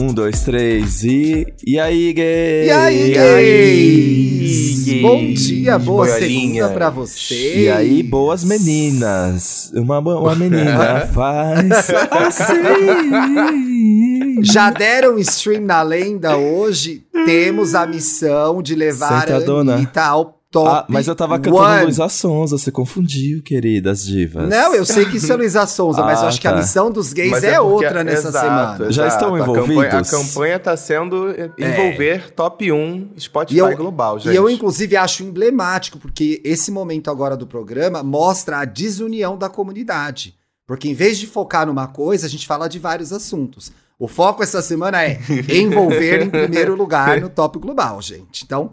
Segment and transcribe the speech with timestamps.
[0.00, 1.46] Um, dois, três e.
[1.66, 2.66] E aí, gays?
[2.66, 4.84] E aí, gays?
[4.84, 5.02] gays?
[5.02, 6.54] Bom dia, boa Boiolinha.
[6.54, 7.56] segunda pra vocês.
[7.58, 9.70] E aí, boas meninas?
[9.74, 12.54] Uma, uma menina faz assim.
[14.42, 17.04] Já deram stream na lenda hoje?
[17.26, 19.72] Temos a missão de levar Sentadona.
[19.72, 21.84] a Anitta ao top Ah, mas eu tava cantando one.
[21.84, 24.48] Luísa Sonza, você confundiu, queridas divas.
[24.48, 26.56] Não, eu sei que isso é Luísa Sonza, mas eu Ah, acho que a tá.
[26.58, 28.92] missão dos gays Mas é, porque- outra nessa exato, semana.
[28.92, 29.24] Já exato.
[29.24, 30.12] estão A campanha- envolvidos?
[30.14, 34.32] A campanha tá sendo eh, envolver top 1 Spotify eu- global, gente.
[34.32, 39.48] E eu, inclusive, acho emblemático, porque esse momento agora do programa mostra a desunião da
[39.48, 40.34] comunidade.
[40.66, 43.72] Porque em vez de focar numa coisa, a gente fala de vários assuntos.
[43.98, 45.18] O foco essa semana é
[45.52, 48.44] envolver em primeiro lugar no top global, gente.
[48.44, 48.72] Então,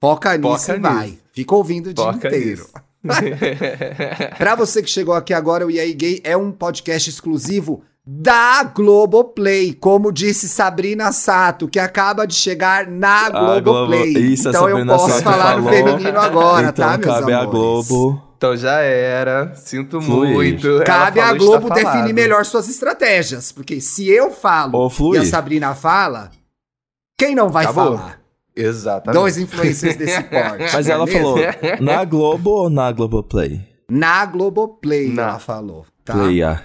[0.00, 1.06] foca nisso e vai.
[1.06, 1.18] nisso.
[1.32, 2.66] Fica ouvindo o dia Foca inteiro.
[4.38, 8.62] Pra você que chegou aqui agora, o E aí Gay é um podcast exclusivo da
[8.62, 14.12] Globoplay, como disse Sabrina Sato, que acaba de chegar na A Globoplay.
[14.12, 15.72] Globo- Isso, a então eu posso Sato falar no falou.
[15.86, 17.50] feminino agora, então tá, meus cabe a amores?
[17.88, 18.22] Globo.
[18.36, 19.54] então já era.
[19.56, 20.32] Sinto Fluir.
[20.34, 20.82] muito.
[20.84, 22.14] Cabe a falou, Globo definir falado.
[22.14, 26.30] melhor suas estratégias, porque se eu falo e a Sabrina fala,
[27.18, 27.98] quem não vai Acabou.
[27.98, 28.20] falar?
[28.56, 29.20] Exatamente.
[29.20, 30.72] Dois influencers desse porte.
[30.72, 31.20] Mas é ela mesmo?
[31.20, 31.38] falou,
[31.80, 33.60] na Globo ou na Globoplay?
[33.88, 35.22] Na Globoplay, Na.
[35.22, 35.84] ela falou.
[36.04, 36.14] Tá?
[36.14, 36.62] Play, ah.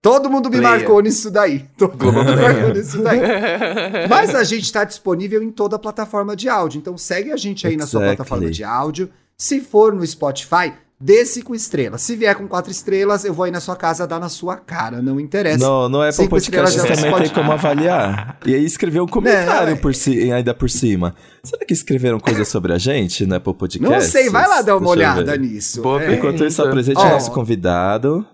[0.00, 1.64] Todo mundo me marcou nisso daí.
[1.78, 3.20] Todo mundo me marcou nisso daí.
[4.10, 6.78] Mas a gente está disponível em toda a plataforma de áudio.
[6.78, 8.16] Então segue a gente aí na sua Exactly.
[8.16, 9.10] plataforma de áudio.
[9.36, 10.72] Se for no Spotify,
[11.04, 12.00] dê cinco estrelas.
[12.02, 15.02] Se vier com quatro estrelas, eu vou aí na sua casa dar na sua cara.
[15.02, 15.58] Não interessa.
[15.58, 18.38] No, no Apple Cinco Podcast estrelas já também pode- tem como avaliar.
[18.46, 19.80] E aí escrever um comentário Não, é.
[19.80, 21.14] por si, ainda por cima.
[21.42, 23.92] Será que escreveram coisas sobre a gente no Apple Podcast?
[23.92, 25.82] Não sei, vai lá dar uma Deixa olhada nisso.
[25.82, 26.14] Boa É.
[26.14, 27.06] Enquanto isso, apresente Ó.
[27.06, 28.24] o nosso convidado.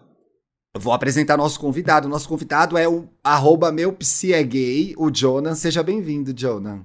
[0.78, 2.08] Vou apresentar nosso convidado.
[2.08, 5.54] Nosso convidado é o arroba meu psi é gay, o Jonan.
[5.54, 6.80] Seja bem-vindo, Jonan.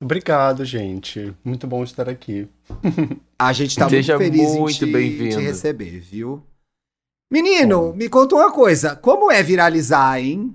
[0.00, 1.32] Obrigado, gente.
[1.44, 2.46] Muito bom estar aqui.
[3.38, 5.36] A gente tá Seja muito feliz muito em te, bem-vindo.
[5.36, 6.42] te receber, viu?
[7.32, 8.94] Menino, me conta uma coisa.
[8.94, 10.54] Como é viralizar, hein?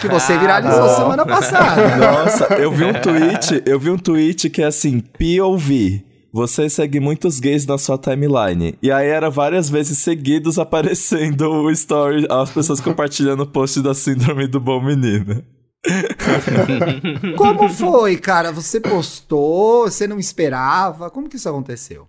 [0.00, 1.96] Que você viralizou Ah, semana passada.
[1.96, 6.04] Nossa, eu vi um tweet, eu vi um tweet que é assim, POV.
[6.32, 8.76] Você segue muitos gays na sua timeline.
[8.82, 13.94] E aí era várias vezes seguidos aparecendo o story, as pessoas compartilhando o post da
[13.94, 15.44] síndrome do bom menino.
[17.36, 18.52] Como foi, cara?
[18.52, 19.84] Você postou?
[19.84, 21.10] Você não esperava?
[21.10, 22.08] Como que isso aconteceu?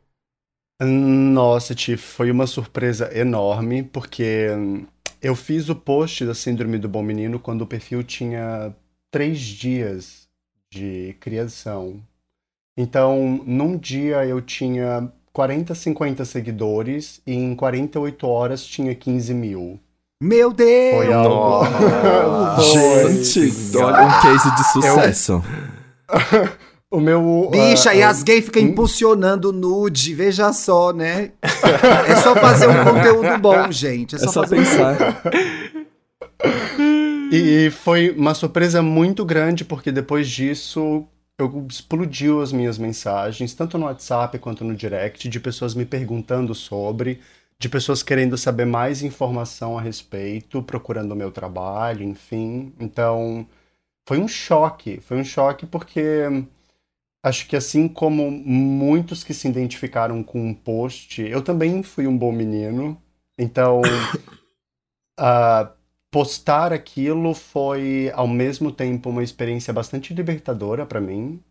[0.81, 4.47] Nossa, Tiff, foi uma surpresa enorme, porque
[5.21, 8.75] eu fiz o post da Síndrome do Bom Menino quando o perfil tinha
[9.09, 10.27] três dias
[10.69, 12.01] de criação.
[12.77, 19.79] Então, num dia eu tinha 40, 50 seguidores e em 48 horas tinha 15 mil.
[20.21, 20.95] Meu Deus!
[20.95, 21.65] Foi algo.
[22.61, 25.43] Gente, olha um case de sucesso.
[26.89, 27.49] O meu.
[27.51, 31.31] Bicha, ah, e as gays ficam impulsionando nude, veja só, né?
[32.07, 34.15] É só fazer um conteúdo bom, gente.
[34.15, 35.21] É só, É só fazer pensar.
[37.31, 41.05] E, e foi uma surpresa muito grande, porque depois disso
[41.37, 46.55] eu explodiu as minhas mensagens, tanto no WhatsApp quanto no direct, de pessoas me perguntando
[46.55, 47.19] sobre,
[47.65, 52.71] de pessoas querendo saber mais informação a respeito, procurando o meu trabalho, enfim.
[52.79, 53.47] Então,
[54.07, 54.99] foi um choque.
[55.01, 56.01] Foi um choque porque
[57.23, 62.15] acho que assim como muitos que se identificaram com um post, eu também fui um
[62.15, 63.01] bom menino.
[63.35, 63.81] Então,
[65.17, 65.71] ah,
[66.11, 71.41] postar aquilo foi ao mesmo tempo uma experiência bastante libertadora para mim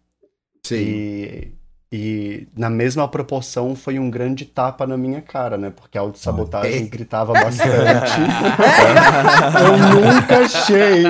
[0.62, 0.76] Sim.
[0.76, 1.52] e,
[1.96, 5.70] e na mesma proporção foi um grande tapa na minha cara, né?
[5.70, 8.10] Porque a autossabotagem gritava bastante.
[9.62, 11.04] eu nunca achei,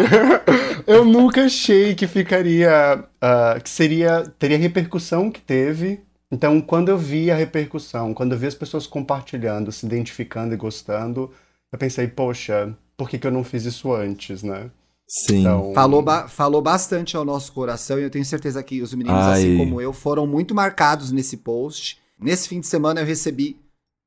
[0.87, 6.05] eu nunca achei que ficaria, ah, que seria, teria a repercussão que teve.
[6.31, 10.59] Então, quando eu vi a repercussão, quando eu vi as pessoas compartilhando, se identificando e
[10.59, 11.33] gostando,
[11.73, 14.69] eu pensei, poxa, por que que eu não fiz isso antes, né?
[15.07, 15.41] Sim.
[15.41, 19.21] Então, Falou, ba- falou bastante ao nosso coração e eu tenho certeza que os meninos,
[19.21, 19.33] Ai.
[19.43, 21.99] assim como eu, foram muito marcados nesse post.
[22.19, 23.57] Nesse fim de semana eu recebi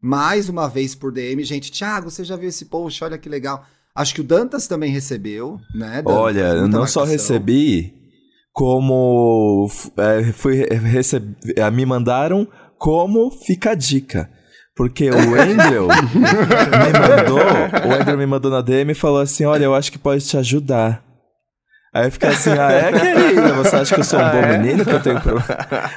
[0.01, 3.03] mais uma vez por DM, gente, Thiago, você já viu esse post?
[3.03, 3.65] Olha que legal.
[3.95, 5.97] Acho que o Dantas também recebeu, né?
[6.01, 6.15] Dantas?
[6.15, 7.05] Olha, eu não só marcação.
[7.05, 7.93] recebi,
[8.51, 9.67] como
[9.97, 11.35] é, fui recebi,
[11.73, 12.47] me mandaram
[12.77, 14.29] como fica a dica.
[14.77, 19.65] Porque o Andrew me mandou, o Andrew me mandou na DM e falou assim: Olha,
[19.65, 21.03] eu acho que pode te ajudar.
[21.93, 24.85] Aí eu fiquei assim, ah, é, querida, você acha que eu sou um bom menino,
[24.85, 25.47] que eu tenho problema?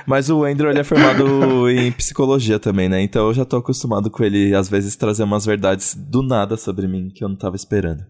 [0.07, 3.03] Mas o Andrew, ele é formado em psicologia também, né?
[3.03, 6.89] Então eu já tô acostumado com ele, às vezes, trazer umas verdades do nada sobre
[6.89, 8.03] mim, que eu não tava esperando.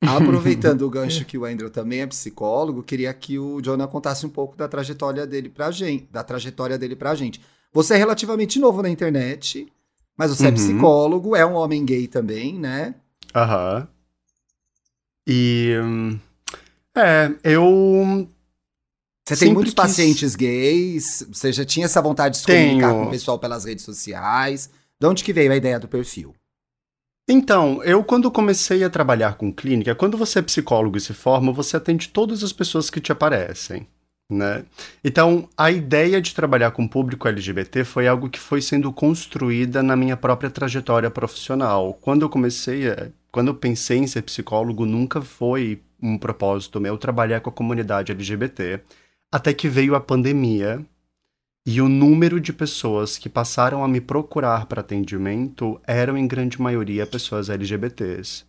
[0.00, 4.30] Aproveitando o gancho que o Andrew também é psicólogo, queria que o Jonah contasse um
[4.30, 7.42] pouco da trajetória dele pra gente, da trajetória dele pra gente.
[7.72, 9.70] Você é relativamente novo na internet,
[10.16, 10.54] mas você é Uhum.
[10.54, 12.94] psicólogo, é um homem gay também, né?
[13.34, 13.86] Aham.
[15.26, 15.74] E.
[15.82, 16.18] hum,
[16.94, 18.26] É, eu.
[19.28, 23.02] Você tem muitos quis- pacientes gays, você já tinha essa vontade de se comunicar Tenho.
[23.02, 24.70] com o pessoal pelas redes sociais.
[24.98, 26.34] De onde que veio a ideia do perfil?
[27.28, 31.52] Então, eu quando comecei a trabalhar com clínica, quando você é psicólogo e se forma,
[31.52, 33.86] você atende todas as pessoas que te aparecem,
[34.30, 34.64] né?
[35.04, 39.96] Então, a ideia de trabalhar com público LGBT foi algo que foi sendo construída na
[39.96, 41.94] minha própria trajetória profissional.
[42.00, 46.98] Quando eu comecei, a, quando eu pensei em ser psicólogo, nunca foi um propósito meu
[46.98, 48.80] trabalhar com a comunidade LGBT,
[49.32, 50.84] até que veio a pandemia
[51.66, 56.60] e o número de pessoas que passaram a me procurar para atendimento eram, em grande
[56.60, 58.44] maioria, pessoas LGBTs.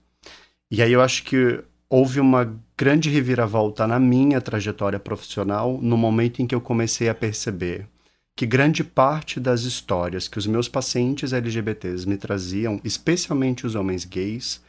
[0.69, 6.41] E aí eu acho que houve uma grande reviravolta na minha trajetória profissional no momento
[6.41, 7.87] em que eu comecei a perceber
[8.35, 14.05] que grande parte das histórias que os meus pacientes LGBTs me traziam, especialmente os homens
[14.05, 14.61] gays,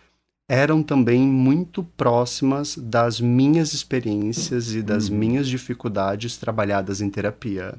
[0.49, 7.75] eram também muito próximas das minhas experiências e das minhas dificuldades trabalhadas em terapia.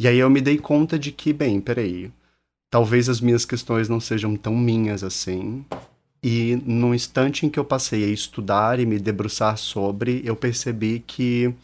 [0.00, 2.10] E aí eu me dei conta de que, bem, peraí,
[2.68, 5.64] talvez as minhas questões não sejam tão minhas assim.
[6.28, 10.98] E no instante em que eu passei a estudar e me debruçar sobre, eu percebi
[10.98, 11.54] que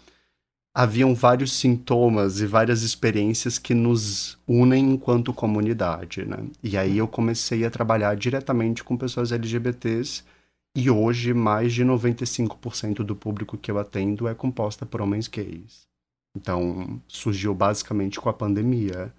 [0.73, 6.47] haviam vários sintomas e várias experiências que nos unem enquanto comunidade, né?
[6.62, 10.23] E aí eu comecei a trabalhar diretamente com pessoas LGBTs
[10.76, 15.88] e hoje mais de 95% do público que eu atendo é composta por homens gays.
[16.37, 19.12] Então, surgiu basicamente com a pandemia.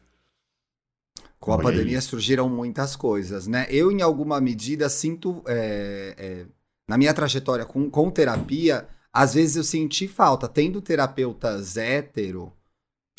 [1.44, 2.02] Com a Olha pandemia aí.
[2.02, 3.68] surgiram muitas coisas, né?
[3.70, 5.44] Eu, em alguma medida, sinto.
[5.46, 6.46] é, é,
[6.88, 12.54] na minha trajetória com, com terapia, às vezes eu senti falta, tendo terapeutas hétero,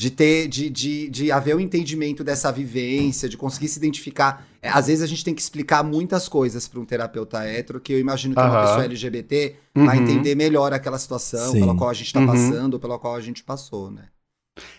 [0.01, 4.45] de ter, de, de, de haver o entendimento dessa vivência, de conseguir se identificar.
[4.61, 7.93] É, às vezes a gente tem que explicar muitas coisas para um terapeuta hétero, que
[7.93, 8.61] eu imagino que uma Aham.
[8.61, 10.03] pessoa LGBT vai Uhum.
[10.03, 11.59] entender melhor aquela situação Sim.
[11.59, 12.25] pela qual a gente está Uhum.
[12.27, 14.09] passando, pela qual a gente passou, né?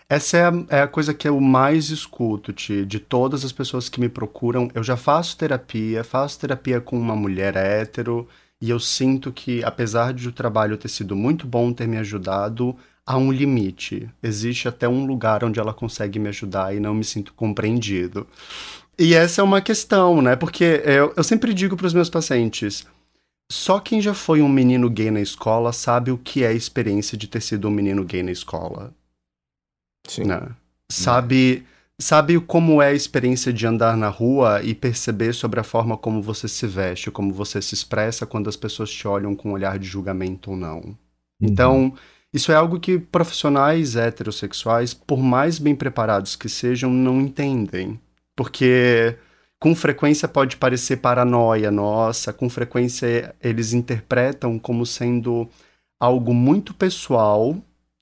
[0.09, 3.89] Essa é a, é a coisa que eu mais escuto, Ti, de todas as pessoas
[3.89, 4.71] que me procuram.
[4.73, 8.29] Eu já faço terapia, faço terapia com uma mulher hétero,
[8.61, 12.77] e eu sinto que, apesar de o trabalho ter sido muito bom, ter me ajudado,
[13.05, 14.09] há um limite.
[14.23, 18.27] Existe até um lugar onde ela consegue me ajudar e não me sinto compreendido.
[18.99, 20.37] E essa é uma questão, né?
[20.37, 22.87] Porque eu, eu sempre digo para os meus pacientes.
[23.51, 27.19] Só quem já foi um menino gay na escola sabe o que é a experiência
[27.19, 28.95] de ter sido um menino gay na escola
[30.07, 30.25] Sim.
[30.25, 30.41] né?
[30.91, 31.65] Sabe,
[32.01, 36.23] sabe como é a experiência de andar na rua e perceber sobre a forma como
[36.23, 39.79] você se veste, como você se expressa quando as pessoas te olham com um olhar
[39.79, 40.97] de julgamento ou não.
[41.41, 41.93] Então,
[42.33, 48.01] isso é algo que profissionais heterossexuais, por mais bem preparados que sejam, não entendem.
[48.35, 49.17] Porque
[49.59, 55.49] com frequência pode parecer paranoia nossa, com frequência eles interpretam como sendo
[55.99, 57.57] algo muito pessoal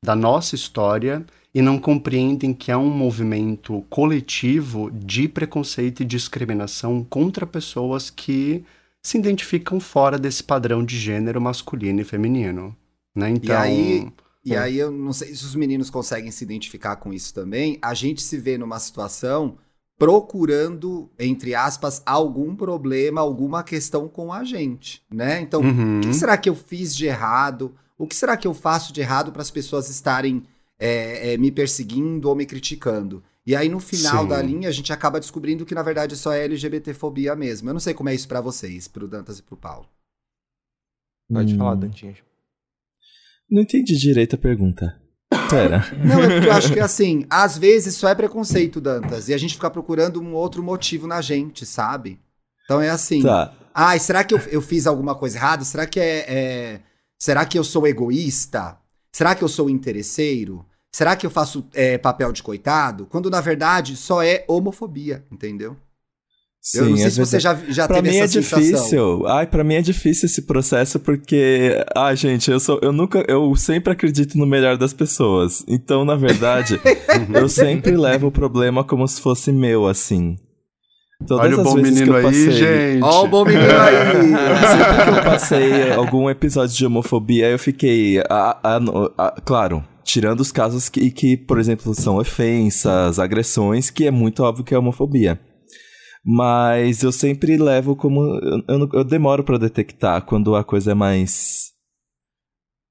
[0.05, 1.25] da nossa história
[1.55, 8.65] e não compreendem que há um movimento coletivo de preconceito e discriminação contra pessoas que
[9.01, 12.75] se identificam fora desse padrão de gênero masculino e feminino.
[13.15, 13.31] Né?
[13.31, 14.09] Então, aí-
[14.47, 14.59] E É.
[14.59, 17.79] aí eu não sei se os meninos conseguem se identificar com isso também.
[17.81, 19.57] A gente se vê numa situação
[20.19, 25.41] procurando, entre aspas, algum problema, alguma questão com a gente, né?
[25.41, 27.75] Então, uhum, o que será que eu fiz de errado?
[27.97, 30.43] O que será que eu faço de errado para as pessoas estarem
[30.79, 33.23] é, é, me perseguindo ou me criticando?
[33.47, 34.29] E aí, no final Sim.
[34.29, 37.69] da linha, a gente acaba descobrindo que, na verdade, só é LGBTfobia mesmo.
[37.69, 39.87] Eu não sei como é isso para vocês, pro Dantas e pro Paulo.
[41.31, 42.17] Pode Hum, falar, Dantinho.
[43.51, 45.01] Não entendi direito a pergunta.
[45.51, 45.85] Pera.
[46.05, 49.39] Não, é porque eu acho que assim, às vezes só é preconceito, Dantas, e a
[49.39, 52.19] gente fica procurando um outro motivo na gente, sabe?
[52.65, 53.55] Então é assim, Tá.
[53.75, 55.65] ai, será que eu, eu fiz alguma coisa errada?
[55.65, 56.81] Será que é, é-
[57.19, 58.79] Será que eu sou egoísta?
[59.15, 60.67] Será que eu sou interesseiro?
[60.93, 63.07] Será que eu faço é, papel de coitado?
[63.07, 65.77] Quando na verdade só é homofobia, entendeu?
[66.61, 67.67] Sim, eu não sei é se você verdade.
[67.67, 68.61] já, já Pra teve mim é essa sensação.
[68.61, 69.27] difícil.
[69.29, 73.55] Ai, pra mim é difícil esse processo porque, ai, gente, eu sou, eu nunca, eu
[73.55, 75.63] sempre acredito no melhor das pessoas.
[75.69, 76.81] Então, na verdade,
[77.35, 80.39] eu sempre levo o problema como se fosse meu, assim.
[81.27, 83.03] Todas Olha o bom menino que eu aí, passei, gente.
[83.03, 84.29] Ó o bom menino aí!
[84.69, 88.19] Sempre que eu passei algum episódio de homofobia, eu fiquei.
[88.29, 88.81] a- a-
[89.17, 94.43] a- claro, tirando os casos que, que, por exemplo, são ofensas, agressões, que é muito
[94.43, 95.41] óbvio que é homofobia.
[96.27, 98.21] Mas eu sempre levo como.
[98.23, 101.71] Eu, eu, eu demoro para detectar quando a coisa é mais.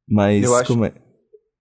[0.09, 0.43] Mais.
[0.43, 0.93] Eu acho- Como é?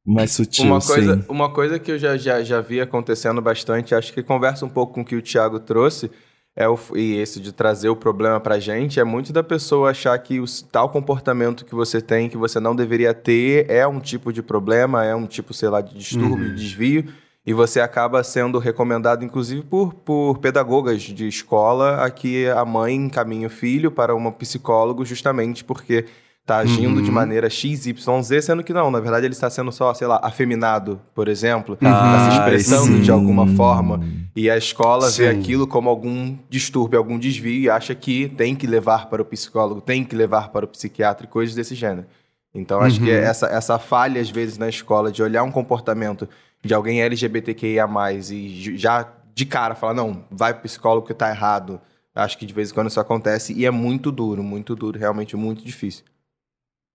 [0.05, 1.25] Mais sutil, Uma coisa, sim.
[1.29, 4.95] uma coisa que eu já, já, já vi acontecendo bastante, acho que conversa um pouco
[4.95, 6.11] com o que o Thiago trouxe,
[6.55, 10.19] é o, e esse de trazer o problema pra gente, é muito da pessoa achar
[10.19, 14.33] que o tal comportamento que você tem, que você não deveria ter, é um tipo
[14.33, 16.55] de problema, é um tipo, sei lá, de distúrbio, Uhum.
[16.55, 17.07] desvio,
[17.45, 22.95] e você acaba sendo recomendado, inclusive, por, por pedagogas de escola, a que a mãe
[22.95, 26.05] encaminhe o filho para um psicólogo justamente porque
[26.45, 27.15] tá agindo de Uhum.
[27.15, 31.29] maneira XYZ, sendo que não, na verdade ele está sendo só, sei lá, afeminado, por
[31.29, 34.01] exemplo, está se Ah, expressando de alguma forma,
[34.35, 35.39] e a escola vê Sim.
[35.39, 39.81] aquilo como algum distúrbio, algum desvio, e acha que tem que levar para o psicólogo,
[39.81, 42.07] tem que levar para o psiquiatra, e coisas desse gênero.
[42.55, 43.17] Então, acho que Uhum.
[43.17, 46.29] essa, essa falha, às vezes, na escola, de olhar um comportamento
[46.63, 47.87] de alguém LGBTQIA+,
[48.33, 51.81] e já de cara falar, não, vai pro psicólogo que tá errado.
[52.15, 55.35] Acho que de vez em quando isso acontece, e é muito duro, muito duro, realmente
[55.37, 56.05] muito difícil.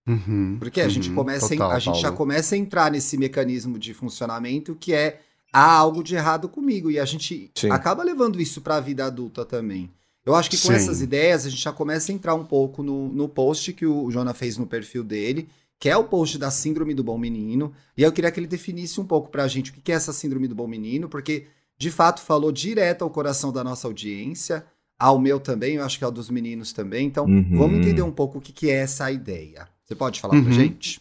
[0.07, 3.17] Uhum, Porque a gente uhum, começa, em- total, a gente já começa a entrar nesse
[3.17, 5.19] mecanismo de funcionamento que é
[5.51, 7.69] há algo de errado comigo e a gente Sim.
[7.71, 9.89] acaba levando isso para a vida adulta também.
[10.25, 10.73] Eu acho que com Sim.
[10.73, 14.09] essas ideias a gente já começa a entrar um pouco no, no post que o
[14.11, 15.47] Jonah fez no perfil dele,
[15.79, 17.71] que é o post da síndrome do bom menino.
[17.95, 20.47] E eu queria que ele definisse um pouco pra gente o que é essa síndrome
[20.47, 21.47] do bom menino, porque
[21.77, 24.65] de fato falou direto ao coração da nossa audiência,
[24.99, 27.07] ao meu também, eu acho que ao dos meninos também.
[27.07, 27.57] Então, Uhum.
[27.57, 29.67] vamos entender um pouco o que que é essa ideia.
[29.87, 30.51] Você pode falar pra Uhum.
[30.51, 30.99] gente?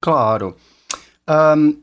[0.00, 0.56] Claro.
[1.26, 1.74] Ahn,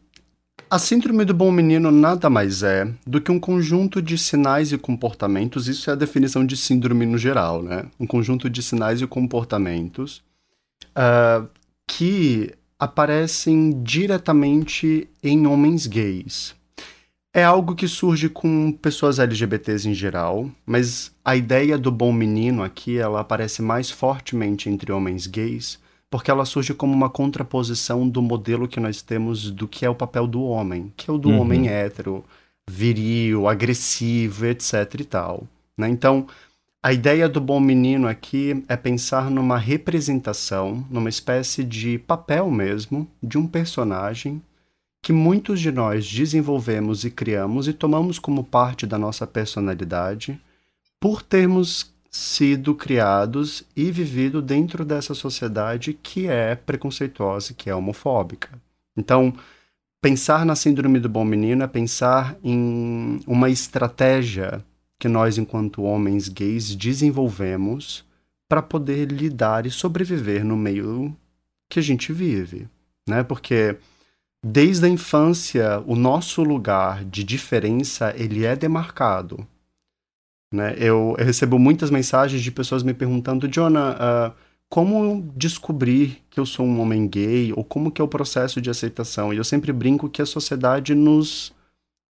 [0.69, 4.77] a síndrome do bom menino nada mais é do que um conjunto de sinais e
[4.77, 7.85] comportamentos, isso é a definição de síndrome no geral, né?
[7.99, 10.21] Um conjunto de sinais e comportamentos
[10.95, 11.45] ah,
[11.87, 16.55] que aparecem diretamente em homens gays.
[17.33, 22.63] É algo que surge com pessoas LGBTs em geral, mas a ideia do bom menino
[22.63, 25.77] aqui, ela aparece mais fortemente entre homens gays,
[26.09, 29.95] porque ela surge como uma contraposição do modelo que nós temos do que é o
[29.95, 31.41] papel do homem, que é o do Uhum.
[31.41, 32.23] homem hétero,
[32.69, 35.43] viril, agressivo, etc e tal.
[35.77, 35.87] né?
[35.89, 36.27] Então,
[36.81, 43.07] a ideia do bom menino aqui é pensar numa representação, numa espécie de papel mesmo,
[43.21, 44.41] de um personagem
[45.01, 50.39] que muitos de nós desenvolvemos e criamos e tomamos como parte da nossa personalidade
[50.99, 58.59] por termos sido criados e vivido dentro dessa sociedade que é preconceituosa, que é homofóbica.
[58.97, 59.33] Então,
[60.01, 64.63] pensar na síndrome do bom menino é pensar em uma estratégia
[64.97, 68.03] que nós, enquanto homens gays, desenvolvemos
[68.49, 71.15] para poder lidar e sobreviver no meio
[71.69, 72.67] que a gente vive,
[73.07, 73.23] né?
[73.23, 73.77] Porque
[74.43, 79.47] desde a infância o nosso lugar de diferença ele é demarcado.
[80.51, 80.75] Né?
[80.77, 84.31] Eu, eu recebo muitas mensagens de pessoas me perguntando, Jonah, ah,
[84.69, 88.69] como descobrir que eu sou um homem gay ou como que é o processo de
[88.69, 89.33] aceitação?
[89.33, 91.51] E eu sempre brinco que a sociedade nos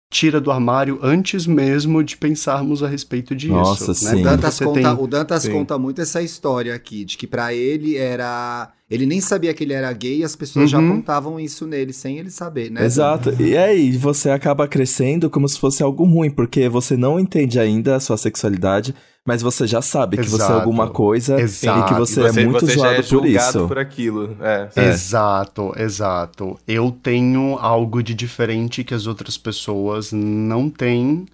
[0.09, 3.53] tira do armário antes mesmo de pensarmos a respeito disso.
[3.53, 3.93] Nossa, né?
[3.93, 4.21] sim.
[4.21, 5.51] Dantas, conta, tem- o Dantas Sim.
[5.51, 8.71] conta muito essa história aqui, de que pra ele era.
[8.89, 10.91] Ele nem sabia que ele era gay e as pessoas já Uhum.
[10.93, 12.85] apontavam isso nele, sem ele saber, né?
[12.85, 13.31] Exato.
[13.41, 17.97] E aí você acaba crescendo como se fosse algo ruim, porque você não entende ainda
[17.97, 20.53] a sua sexualidade, mas você já sabe que você é Exato.
[20.61, 21.79] alguma coisa Exato.
[21.81, 23.67] e que você, E é muito você já zoado é por isso.
[23.67, 24.37] por aquilo.
[24.39, 24.69] É.
[24.77, 24.87] É.
[24.87, 26.57] Exato, exato.
[26.65, 31.25] Eu tenho algo de diferente que as outras pessoas não têm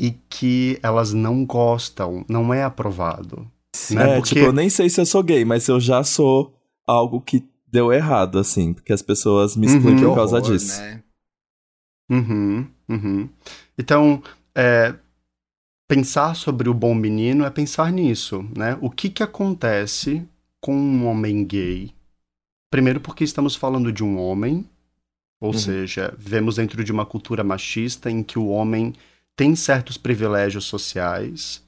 [0.00, 3.46] e que elas não gostam, não é aprovado.
[3.90, 4.12] Né?
[4.12, 6.54] É, Porque- tipo, eu nem sei se eu sou gay, mas eu já sou
[6.86, 10.08] algo que deu errado, assim, porque as pessoas me excluem Uhum.
[10.10, 10.80] por causa horror, disso.
[10.80, 11.02] né?
[12.08, 13.28] Uhum, uhum.
[13.76, 14.22] Então,
[14.54, 14.94] é,
[15.88, 18.78] pensar sobre o bom menino é pensar nisso, né?
[18.80, 20.22] O que que acontece
[20.60, 21.92] com um homem gay?
[22.70, 24.64] Primeiro porque estamos falando de um homem,
[25.40, 25.58] ou Uhum.
[25.58, 28.92] seja, vivemos dentro de uma cultura machista em que o homem
[29.36, 31.62] tem certos privilégios sociais.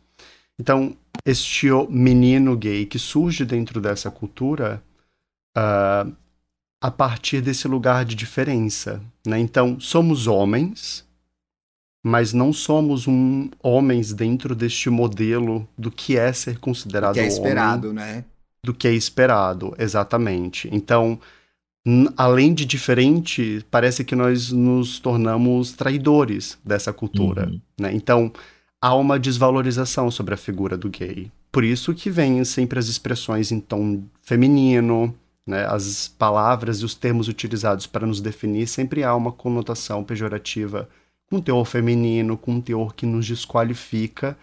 [0.58, 4.82] Então, este menino gay que surge dentro dessa cultura
[5.56, 6.06] ah,
[6.80, 9.38] a partir desse lugar de diferença, né?
[9.38, 11.04] Então, somos homens,
[12.04, 17.22] mas não somos um homens dentro deste modelo do que é ser considerado Que é
[17.24, 18.24] homem esperado, né?
[18.64, 20.68] do que é esperado, exatamente.
[20.72, 21.18] Então,
[22.16, 27.60] além de diferente, parece que nós nos tornamos traidores dessa cultura, Uhum.
[27.80, 27.92] né?
[27.94, 28.32] Então,
[28.80, 31.30] há uma desvalorização sobre a figura do gay.
[31.50, 35.14] Por isso que vêm sempre as expressões em tom feminino,
[35.48, 35.64] né?
[35.66, 40.88] As palavras e os termos utilizados para nos definir sempre há uma conotação pejorativa
[41.30, 44.36] com teor feminino, com um teor que nos desqualifica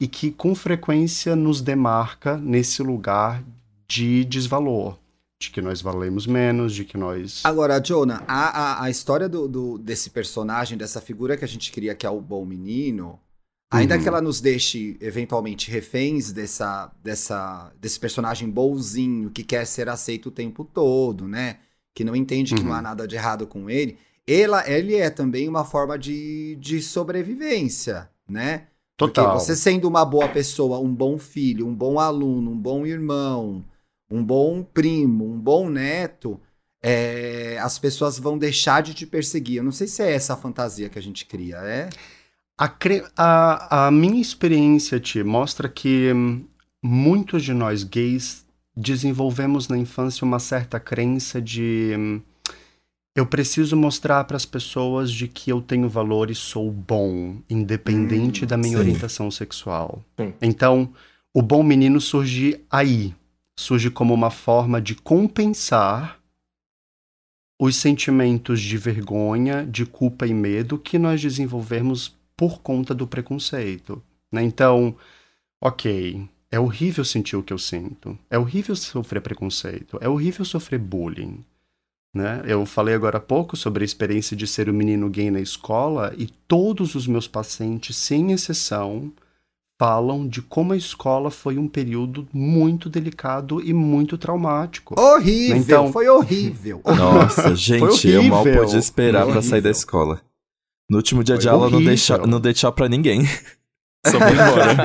[0.00, 3.42] e que com frequência nos demarca nesse lugar
[3.86, 4.96] de desvalor.
[5.40, 7.42] De que nós valemos menos, de que nós.
[7.44, 11.72] Agora, Jonah, a, a, a história do, do- desse personagem, dessa figura que a gente
[11.72, 13.18] cria que é o bom menino,
[13.72, 14.02] ainda Uhum.
[14.02, 20.26] que ela nos deixe eventualmente reféns dessa, dessa, desse personagem bonzinho que quer ser aceito
[20.26, 21.58] o tempo todo, né?
[21.94, 22.68] Que não entende que Uhum.
[22.68, 23.98] não há nada de errado com ele.
[24.26, 28.66] Ela, ele é também uma forma de, de sobrevivência, né?
[28.96, 29.24] Total.
[29.32, 33.64] Porque você sendo uma boa pessoa, um bom filho, um bom aluno, um bom irmão,
[34.10, 36.40] um bom primo, um bom neto,
[36.82, 39.56] é, as pessoas vão deixar de te perseguir.
[39.56, 41.88] Eu não sei se é essa a fantasia que a gente cria, é?
[42.62, 46.12] A, cre- a- a minha experiência, Ti, mostra que
[46.80, 52.22] muitos de nós gays desenvolvemos na infância uma certa crença de
[53.16, 58.44] eu preciso mostrar para as pessoas de que eu tenho valor e sou bom, independente
[58.44, 58.78] Hum, da minha sim.
[58.78, 60.00] orientação sexual.
[60.16, 60.32] Sim.
[60.40, 60.94] Então,
[61.34, 63.12] o bom menino surge aí,
[63.58, 66.20] surge como uma forma de compensar
[67.60, 74.02] os sentimentos de vergonha, de culpa e medo que nós desenvolvemos por conta do preconceito.
[74.32, 74.42] né?
[74.42, 74.96] Então,
[75.62, 80.80] ok, é horrível sentir o que eu sinto, é horrível sofrer preconceito, é horrível sofrer
[80.80, 81.44] bullying.
[82.12, 82.42] Né?
[82.44, 86.12] Eu falei agora há pouco sobre a experiência de ser um menino gay na escola
[86.18, 89.12] e todos os meus pacientes, sem exceção,
[89.78, 94.98] falam de como a escola foi um período muito delicado e muito traumático.
[95.00, 96.82] Horrível, Então- foi horrível.
[96.84, 98.62] Nossa, gente, eu mal horrível.
[98.64, 99.70] podia esperar pra sair da horrível.
[99.70, 100.20] escola.
[100.92, 101.96] No último dia Foi de aula, não dei, horrível.
[102.18, 103.22] tchau, não dei tchau pra ninguém.
[104.06, 104.76] Só fui embora.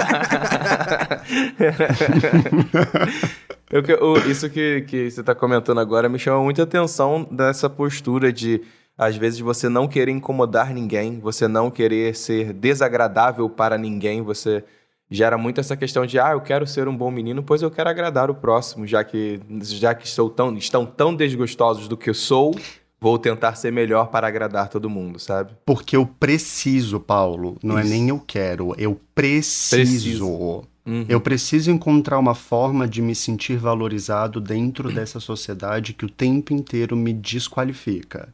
[3.69, 8.61] Eu isso que, que você está comentando agora me chama muita atenção dessa postura de,
[8.97, 14.63] às vezes, você não querer incomodar ninguém, você não querer ser desagradável para ninguém, você
[15.11, 17.89] gera muito essa questão de, ah, eu quero ser um bom menino, pois eu quero
[17.89, 22.13] agradar o próximo, já que, já que estou tão, estão tão desgostosos do que eu
[22.13, 22.55] sou,
[22.99, 25.53] vou tentar ser melhor para agradar todo mundo, sabe?
[25.65, 27.57] Porque eu preciso, Paulo.
[27.63, 27.89] Não é Isso.
[27.89, 29.75] nem eu quero, eu preciso.
[29.75, 30.67] Preciso.
[30.85, 31.05] Uhum.
[31.09, 36.53] Eu preciso encontrar uma forma de me sentir valorizado dentro dessa sociedade que o tempo
[36.53, 38.33] inteiro me desqualifica.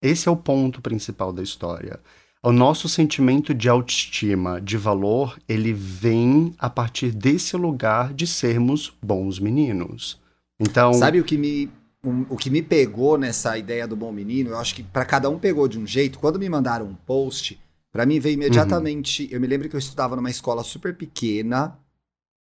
[0.00, 1.98] Esse é o ponto principal da história.
[2.40, 8.92] O nosso sentimento de autoestima, de valor, ele vem a partir desse lugar de sermos
[9.02, 10.20] bons meninos.
[10.60, 11.68] Então, Sabe o que me
[12.04, 14.50] um- o que me pegou nessa ideia do bom menino?
[14.50, 16.18] Eu acho que pra cada um pegou de um jeito.
[16.18, 17.58] Quando me mandaram um post,
[17.92, 19.28] pra mim veio imediatamente.
[19.30, 21.78] Eu me lembro que eu estudava numa escola super pequena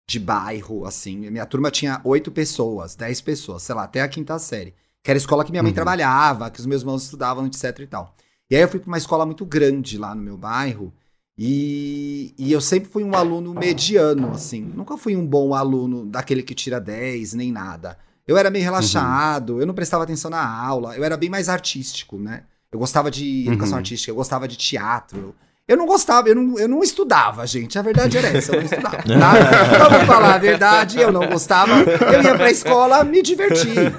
[0.09, 1.29] de bairro, assim.
[1.31, 4.73] Minha turma tinha oito pessoas, dez pessoas, sei lá, até a quinta série.
[5.03, 5.75] Que era a escola que minha mãe Uhum.
[5.75, 8.15] trabalhava, que os meus irmãos estudavam, etc e tal.
[8.49, 10.93] E aí eu fui pra uma escola muito grande lá no meu bairro.
[11.37, 14.61] E, e eu sempre fui um aluno mediano, assim.
[14.61, 17.97] Nunca fui um bom aluno daquele que tira 10, nem nada.
[18.27, 22.17] Eu era meio relaxado, eu não prestava atenção na aula, eu era bem mais artístico,
[22.17, 22.43] né?
[22.71, 23.77] Eu gostava de educação Uhum.
[23.79, 25.35] artística, eu gostava de teatro.
[25.67, 27.77] Eu não gostava, eu não, eu não estudava, gente.
[27.79, 28.97] A verdade era essa, eu não estudava.
[29.05, 29.75] Tá?
[29.75, 31.71] Então, vou falar a verdade, eu não gostava.
[31.81, 33.93] Eu ia pra escola me divertir.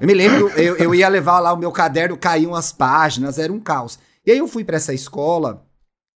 [0.00, 3.52] Eu me lembro, eu, eu ia levar lá o meu caderno, caíam as páginas, era
[3.52, 3.98] um caos.
[4.24, 5.64] E aí eu fui pra essa escola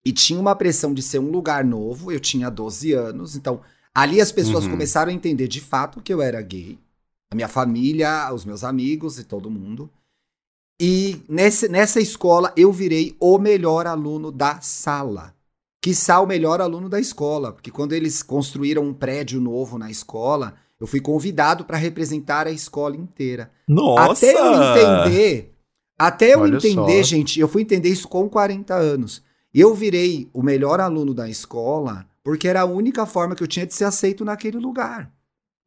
[0.06, 3.62] e tinha uma pressão de ser um lugar novo, eu tinha 12 anos, então
[3.96, 4.72] ali as pessoas Uhum.
[4.72, 6.78] começaram a entender de fato que eu era gay.
[7.34, 9.90] A minha família, os meus amigos e todo mundo.
[10.80, 15.34] E nesse, nessa escola eu virei o melhor aluno da sala.
[15.82, 20.54] Quiçá o melhor aluno da escola, porque quando eles construíram um prédio novo na escola,
[20.80, 23.52] eu fui convidado para representar a escola inteira.
[23.68, 24.28] Nossa!
[24.28, 25.56] Até eu entender,
[25.98, 27.10] até eu Olha entender, só.
[27.10, 29.24] gente, eu fui entender isso com 40 anos.
[29.52, 33.66] Eu virei o melhor aluno da escola porque era a única forma que eu tinha
[33.66, 35.12] de ser aceito naquele lugar.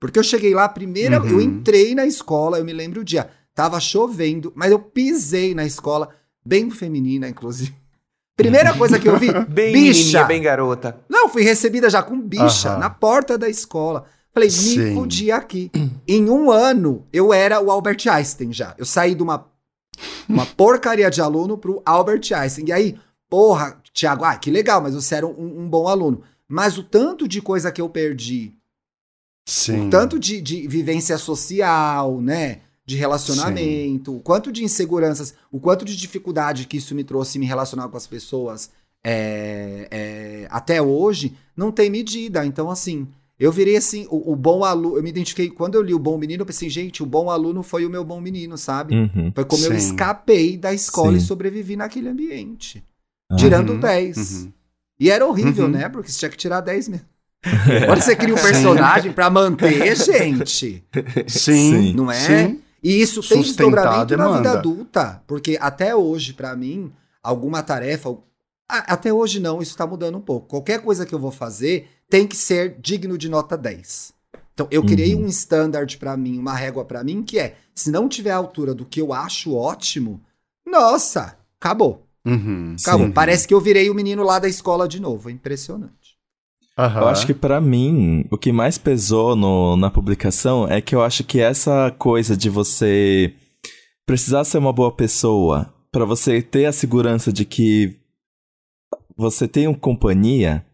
[0.00, 1.28] Porque eu cheguei lá, primeiro Uhum.
[1.30, 5.64] eu entrei na escola, eu me lembro o dia, tava chovendo, mas eu pisei na
[5.64, 6.10] escola,
[6.44, 7.74] bem feminina, inclusive.
[8.36, 10.24] Primeira coisa que eu vi, Bem bicha.
[10.24, 11.00] bem garota.
[11.08, 12.78] Não, fui recebida já com bicha Aham.
[12.78, 14.04] na porta da escola.
[14.32, 14.94] Falei, me Sim.
[14.94, 15.70] fudi aqui.
[16.06, 18.74] em um ano, eu era o Albert Einstein já.
[18.76, 19.46] Eu saí de uma,
[20.28, 22.66] uma porcaria de aluno pro Albert Einstein.
[22.68, 22.98] E aí,
[23.30, 26.20] porra, Thiago, ah, que legal, mas você era um, um bom aluno.
[26.46, 28.52] Mas o tanto de coisa que eu perdi,
[29.46, 29.86] sim.
[29.86, 32.58] o tanto de, de vivência social, né?
[32.84, 37.46] De relacionamento, o quanto de inseguranças, o quanto de dificuldade que isso me trouxe me
[37.46, 38.70] relacionar com as pessoas
[39.04, 42.44] é, é, até hoje, não tem medida.
[42.46, 43.08] Então, assim,
[43.40, 46.16] eu virei assim, o, o bom aluno, eu me identifiquei, quando eu li o bom
[46.16, 48.94] menino, eu pensei, gente, o bom aluno foi o meu bom menino, sabe?
[48.94, 49.32] Uhum.
[49.34, 49.76] Foi como eu Sim.
[49.76, 51.26] escapei da escola e Sim.
[51.26, 52.84] sobrevivi naquele ambiente.
[53.30, 53.36] Ah.
[53.36, 54.16] Tirando Uhum, 10.
[54.44, 54.52] uhum.
[55.00, 55.70] E era horrível, Uhum.
[55.72, 55.88] né?
[55.88, 57.00] Porque você tinha que tirar 10 mil.
[57.84, 60.84] Agora você cria um personagem pra manter, gente.
[61.28, 62.14] Sim, Não é?
[62.48, 62.60] Sim.
[62.82, 65.22] E isso tem desdobramento na vida adulta.
[65.26, 68.16] Porque até hoje, pra mim, alguma tarefa.
[68.68, 70.48] Até hoje não, isso tá mudando um pouco.
[70.48, 74.12] Qualquer coisa que eu vou fazer tem que ser digno de nota 10.
[74.54, 75.24] Então, eu criei Uhum.
[75.24, 78.74] um standard pra mim, uma régua pra mim, que é: se não tiver a altura
[78.74, 80.20] do que eu acho ótimo,
[80.66, 82.06] nossa, acabou.
[82.24, 82.74] Uhum.
[82.80, 83.06] Acabou.
[83.06, 83.12] Sim.
[83.12, 85.28] Parece que eu virei o menino lá da escola de novo.
[85.28, 86.05] É impressionante.
[86.78, 87.00] Aham.
[87.02, 91.02] Eu acho que pra mim, o que mais pesou no- na publicação é que eu
[91.02, 93.32] acho que essa coisa de você
[94.06, 97.96] precisar ser uma boa pessoa pra você ter a segurança de que
[99.16, 100.64] você tem uma companhia,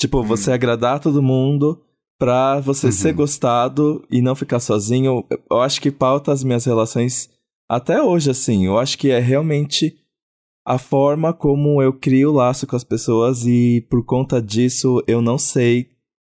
[0.00, 1.82] tipo, você agradar todo mundo
[2.18, 2.92] pra você Uhum.
[2.92, 7.28] ser gostado e não ficar sozinho, eu acho que pauta as minhas relações
[7.68, 8.64] até hoje, assim.
[8.66, 9.96] Eu acho que é realmente
[10.64, 15.36] a forma como eu crio laço com as pessoas e por conta disso eu não
[15.36, 15.90] sei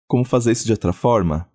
[0.08, 1.48] como fazer isso de outra forma.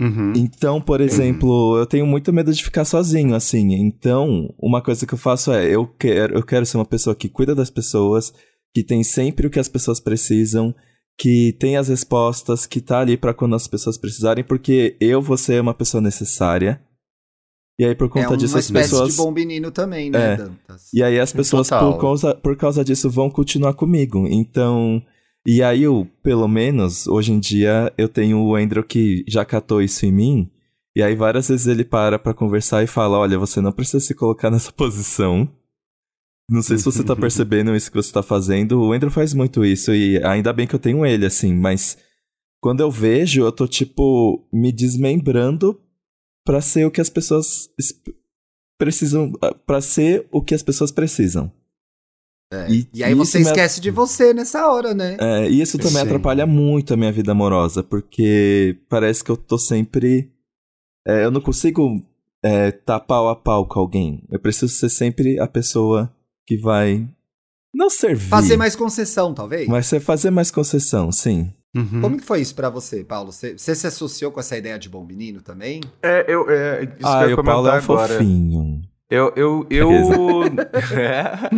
[0.00, 0.32] Uhum.
[0.36, 3.74] Então, por exemplo, eu tenho muito medo de ficar sozinho, assim.
[3.74, 7.28] Então, uma coisa que eu faço é eu quero, eu quero ser uma pessoa que
[7.28, 8.32] cuida das pessoas,
[8.72, 10.72] que tem sempre o que as pessoas precisam,
[11.18, 15.36] que tem as respostas, que tá ali pra quando as pessoas precisarem, porque eu vou
[15.36, 16.80] ser uma pessoa necessária.
[17.80, 19.10] E aí, por É conta uma disso, as espécie pessoas.
[19.10, 20.36] de bom menino também, né, É.
[20.36, 20.92] Dantas?
[20.92, 21.92] E aí as pessoas, Total.
[21.92, 24.26] por causa, por causa disso, vão continuar comigo.
[24.28, 25.00] Então.
[25.46, 29.80] E aí eu, pelo menos, hoje em dia, eu tenho o Andrew que já catou
[29.80, 30.50] isso em mim.
[30.96, 34.14] E aí várias vezes ele para pra conversar e fala: Olha, você não precisa se
[34.14, 35.48] colocar nessa posição.
[36.50, 38.80] Não sei se você tá percebendo isso que você tá fazendo.
[38.82, 41.96] O Andrew faz muito isso e ainda bem que eu tenho ele, assim, mas
[42.60, 45.80] quando eu vejo, eu tô, tipo, me desmembrando
[46.48, 47.92] pra ser o que as pessoas es-
[48.78, 49.30] precisam.
[49.66, 51.52] Pra ser o que as pessoas precisam.
[52.50, 52.70] É.
[52.70, 55.18] E- E aí você isso me- esquece de você nessa hora, né?
[55.20, 56.06] É, e isso também Sim.
[56.06, 60.32] atrapalha muito a minha vida amorosa, porque parece que eu tô sempre.
[61.06, 62.02] é, eu não consigo
[62.42, 64.22] é, tá pau a pau com alguém.
[64.30, 66.10] Eu preciso ser sempre a pessoa
[66.46, 67.06] que vai.
[67.74, 68.28] Não servir.
[68.28, 69.68] Fazer mais concessão, talvez.
[69.68, 71.52] Mas ser fazer mais concessão, sim.
[71.76, 72.00] Uhum.
[72.00, 73.30] Como que foi isso pra você, Paulo?
[73.30, 75.80] Você, você se associou com essa ideia de bom menino também?
[76.02, 78.14] É, eu, é, isso ah, que eu ia o Paulo é um comentar agora.
[78.14, 78.82] fofinho.
[79.10, 79.88] Eu, eu, eu,
[80.98, 81.48] é,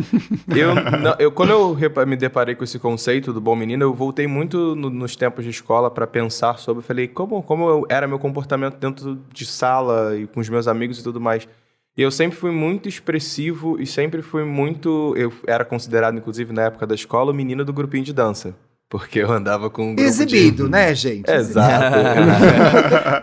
[0.57, 4.27] eu, não, eu, quando eu me deparei com esse conceito do bom menino, eu voltei
[4.29, 8.21] muito no- nos tempos de escola para pensar sobre, falei, como, como eu- era meu
[8.21, 11.49] comportamento dentro de sala e com os meus amigos e tudo mais.
[11.97, 16.63] E eu sempre fui muito expressivo e sempre fui muito, eu era considerado inclusive na
[16.67, 18.55] época da escola o menino do grupinho de dança,
[18.91, 20.71] porque eu andava com um grupo Exibido, de...
[20.71, 21.31] né, gente?
[21.31, 21.97] Exato.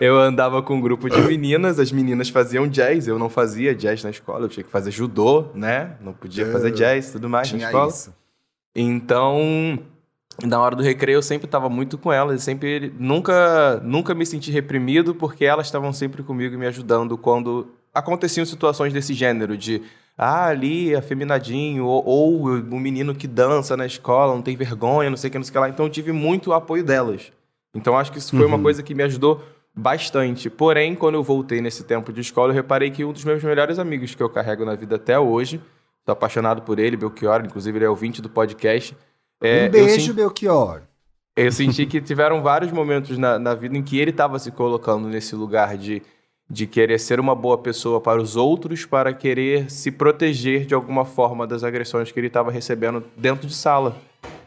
[0.00, 4.02] eu andava com um grupo de meninas, as meninas faziam jazz, eu não fazia jazz
[4.02, 5.90] na escola, eu tinha que fazer judô, né?
[6.00, 7.90] Não podia fazer jazz e tudo mais na Tinha escola.
[7.90, 8.14] isso.
[8.74, 9.78] Então,
[10.42, 14.50] na hora do recreio eu sempre estava muito com elas, sempre nunca nunca me senti
[14.50, 19.82] reprimido porque elas estavam sempre comigo e me ajudando quando aconteciam situações desse gênero de
[20.18, 25.16] ah, ali afeminadinho, ou, ou o menino que dança na escola, não tem vergonha, não
[25.16, 25.68] sei o que, não sei o que lá.
[25.68, 27.32] Então eu tive muito apoio delas.
[27.72, 28.62] Então acho que isso foi uma Uhum.
[28.64, 29.40] coisa que me ajudou
[29.74, 30.50] bastante.
[30.50, 33.78] Porém, quando eu voltei nesse tempo de escola, eu reparei que um dos meus melhores
[33.78, 35.60] amigos que eu carrego na vida até hoje,
[36.04, 38.96] tô apaixonado por ele, Belchior, inclusive ele é ouvinte do podcast.
[39.40, 40.80] é, um beijo, senti- Belchior.
[41.36, 45.06] eu senti que tiveram vários momentos na, na vida em que ele estava se colocando
[45.08, 46.02] nesse lugar de,
[46.50, 51.04] de querer ser uma boa pessoa para os outros, para querer se proteger de alguma
[51.04, 53.96] forma das agressões que ele estava recebendo dentro de sala.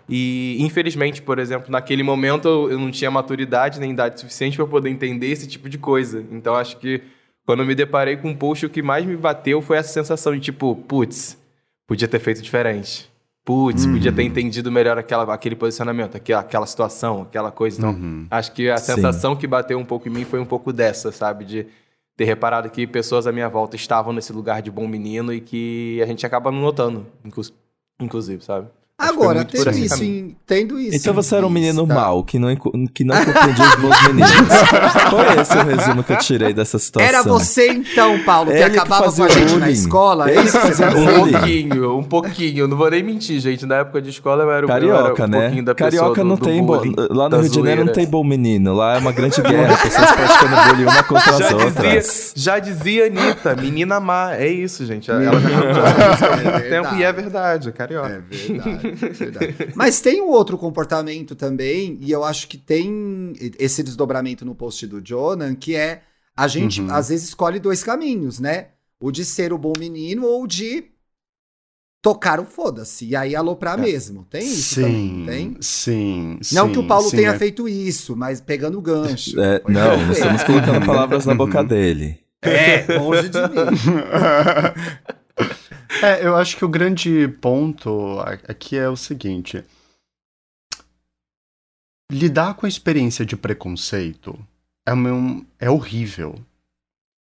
[0.09, 4.89] E, infelizmente, por exemplo, naquele momento eu não tinha maturidade nem idade suficiente para poder
[4.89, 6.25] entender esse tipo de coisa.
[6.31, 7.01] Então, acho que
[7.45, 10.33] quando eu me deparei com um post, o que mais me bateu foi essa sensação
[10.33, 11.37] de tipo, putz,
[11.87, 13.09] podia ter feito diferente.
[13.45, 17.77] Putz, podia ter entendido melhor aquela, aquele posicionamento, aquela, aquela situação, aquela coisa.
[17.79, 18.25] Então, Uhum.
[18.29, 18.95] acho que a Sim.
[18.95, 21.45] sensação que bateu um pouco em mim foi um pouco dessa, sabe?
[21.45, 21.65] De
[22.15, 25.99] ter reparado que pessoas à minha volta estavam nesse lugar de bom menino e que
[26.01, 27.53] a gente acaba não notando, inclus-
[27.99, 28.69] inclusive, sabe?
[29.01, 30.95] Que foi Agora, tendo isso, em, tendo isso.
[30.95, 34.31] Então você era um menino vista- mau, que não, que não compreendia os bons meninos.
[35.09, 37.07] Foi esse o resumo que eu tirei dessa situação.
[37.07, 39.71] Era você então, Paulo, que Ele que é acabava com fazia a gente na bullying.
[39.71, 40.29] escola?
[40.29, 41.31] É Ele isso que que fazia Um bullying.
[41.31, 42.67] pouquinho, um pouquinho.
[42.67, 43.65] Não vou nem mentir, gente.
[43.65, 45.41] Na época de escola eu era, eu Carioca, era um né?
[45.41, 46.63] pouquinho da pessoa Carioca do, não do tem.
[46.63, 48.73] bo- bullying, Lá no Rio de Janeiro não tem bom menino.
[48.73, 49.77] Lá é uma grande guerra.
[49.77, 52.33] Pessoas praticando bullying uma contra as Já dizia, outras.
[52.35, 54.35] já dizia Anitta, menina má.
[54.35, 55.09] É isso, gente.
[55.09, 58.07] Ela já é muito tempo e é verdade, é carioca.
[58.09, 59.55] É verdade, é verdade.
[59.75, 64.85] Mas tem um outro comportamento também, e eu acho que tem esse desdobramento no post
[64.87, 66.03] do Jonan, que é
[66.35, 66.91] a gente Uhum.
[66.91, 68.69] às vezes escolhe dois caminhos, né?
[68.99, 70.85] O de ser o bom menino ou de
[72.01, 73.05] tocaram foda-se.
[73.05, 74.25] E aí aloprar mesmo.
[74.29, 75.57] Tem isso sim, também, tem?
[75.61, 79.39] sim, Não sim, que o Paulo sim, tenha é- feito isso, mas pegando o gancho.
[79.39, 82.19] É, não, estamos colocando palavras na boca dele.
[82.41, 83.55] É, longe de mim.
[86.01, 89.63] é, eu acho que o grande ponto aqui é o seguinte:
[92.11, 94.37] lidar com a experiência de preconceito
[94.85, 96.35] é, um- é horrível.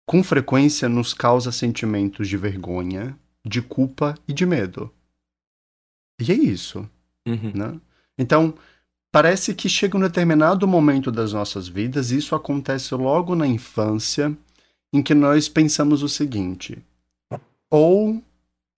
[0.07, 4.93] Com frequência nos causa sentimentos de vergonha, de culpa e de medo.
[6.21, 6.89] E é isso.
[7.27, 7.53] Uhum.
[7.55, 7.81] né?
[8.19, 8.55] Então,
[9.11, 14.37] parece que chega um determinado momento das nossas vidas, e isso acontece logo na infância,
[14.93, 16.85] em que nós pensamos o seguinte:
[17.71, 18.14] ou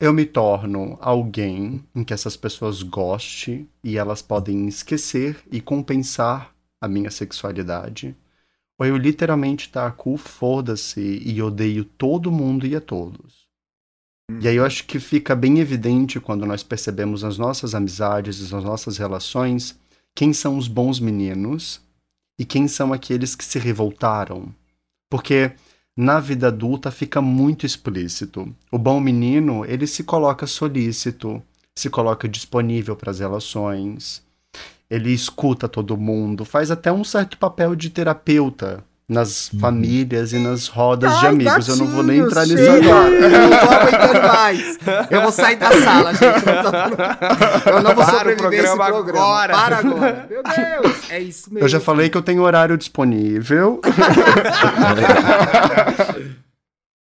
[0.07, 6.55] eu me torno alguém em que essas pessoas gostem e elas podem esquecer e compensar
[6.81, 8.17] a minha sexualidade,
[8.79, 13.47] ou eu literalmente taco foda-se e odeio todo mundo e a todos.
[14.41, 18.65] E aí eu acho que fica bem evidente quando nós percebemos nas nossas amizades nas
[18.65, 19.79] nossas relações
[20.15, 21.81] quem são os bons meninos
[22.39, 24.55] e quem são aqueles que se revoltaram.
[25.11, 25.53] Porque
[25.97, 28.55] na vida adulta fica muito explícito.
[28.71, 31.43] O bom menino, ele se coloca solícito,
[31.75, 34.23] se coloca disponível para as relações,
[34.91, 40.67] ele escuta todo mundo, faz até um certo papel de terapeuta nas famílias e nas
[40.67, 41.69] rodas de Ai, amigos.
[41.69, 43.11] Eu não vou nem entrar nisso agora.
[43.15, 44.79] Eu não tô aguentando mais.
[45.11, 46.25] Eu vou sair da sala, gente.
[46.25, 49.21] Eu não, tô- eu não vou Para sobreviver esse programa programa.
[49.27, 49.53] agora.
[49.55, 50.27] Para agora.
[50.29, 51.11] Meu Deus.
[51.11, 51.65] É isso mesmo.
[51.65, 53.81] Eu já falei que eu tenho horário disponível.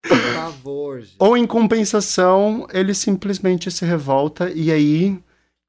[0.08, 1.16] Por favor, gente.
[1.18, 5.18] Ou em compensação, ele simplesmente se revolta e aí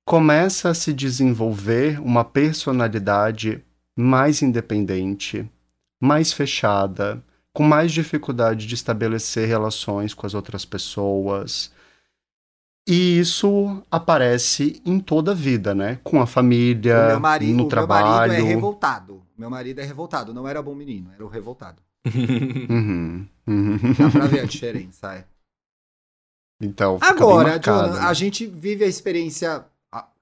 [0.06, 3.62] começa a se desenvolver uma personalidade
[3.98, 5.50] mais independente,
[6.00, 11.72] mais fechada, com mais dificuldade de estabelecer relações com as outras pessoas.
[12.88, 16.00] E isso aparece em toda a vida, né?
[16.04, 18.08] Com a família, meu marido, no o meu trabalho.
[18.08, 19.24] marido é revoltado.
[19.38, 20.34] Meu marido é revoltado.
[20.34, 21.82] Não era bom menino, era o revoltado.
[22.06, 23.78] Uhum, uhum.
[23.98, 25.26] Dá pra ver a diferença, é.
[26.62, 28.08] Então, fica bem Agora, marcado, Jonah, né?
[28.08, 29.66] a gente vive a experiência,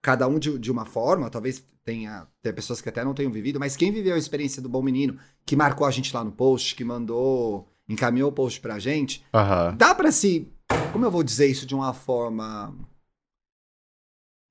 [0.01, 3.59] cada um de, de uma forma, talvez tenha, tenha pessoas que até não tenham vivido,
[3.59, 6.75] mas quem viveu a experiência do Bom Menino, que marcou a gente lá no post,
[6.75, 9.75] que mandou, encaminhou o post pra gente, Aham.
[9.77, 10.51] dá pra se,
[10.91, 12.73] como eu vou dizer isso de uma forma...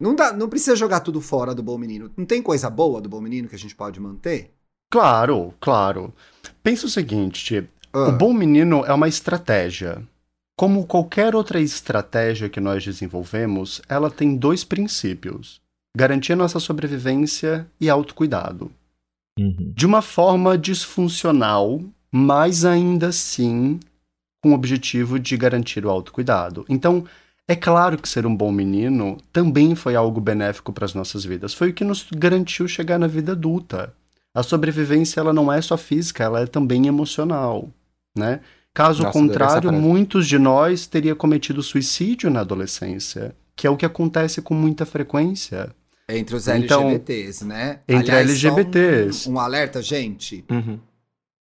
[0.00, 2.10] Não, dá, não precisa jogar tudo fora do Bom Menino.
[2.16, 4.52] Não tem coisa boa do Bom Menino que a gente pode manter?
[4.90, 6.12] Claro, claro.
[6.62, 10.06] Pensa o seguinte, Ah, o bom menino é uma estratégia.
[10.56, 15.60] Como qualquer outra estratégia que nós desenvolvemos, ela tem dois princípios:
[15.96, 18.70] garantir nossa sobrevivência e autocuidado.
[19.38, 19.72] Uhum.
[19.74, 23.80] De uma forma disfuncional, mas ainda assim
[24.42, 26.66] com o objetivo de garantir o autocuidado.
[26.68, 27.04] Então,
[27.48, 31.54] é claro que ser um bom menino também foi algo benéfico para as nossas vidas.
[31.54, 33.92] Foi o que nos garantiu chegar na vida adulta.
[34.34, 37.68] A sobrevivência ela não é só física, ela é também emocional,
[38.16, 38.40] né?
[38.74, 43.86] Caso Nossa, contrário, muitos de nós teria cometido suicídio na adolescência, que é o que
[43.86, 45.70] acontece com muita frequência.
[46.08, 47.80] Entre os então, LGBTs, né?
[47.88, 49.28] entre só LGBTs.
[49.28, 50.44] Um, um alerta, gente.
[50.50, 50.78] Uhum.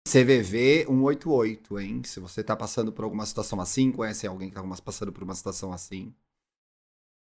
[0.08, 2.02] CVV 188, hein?
[2.04, 5.34] Se você tá passando por alguma situação assim, conhece alguém que tá passando por uma
[5.34, 6.14] situação assim,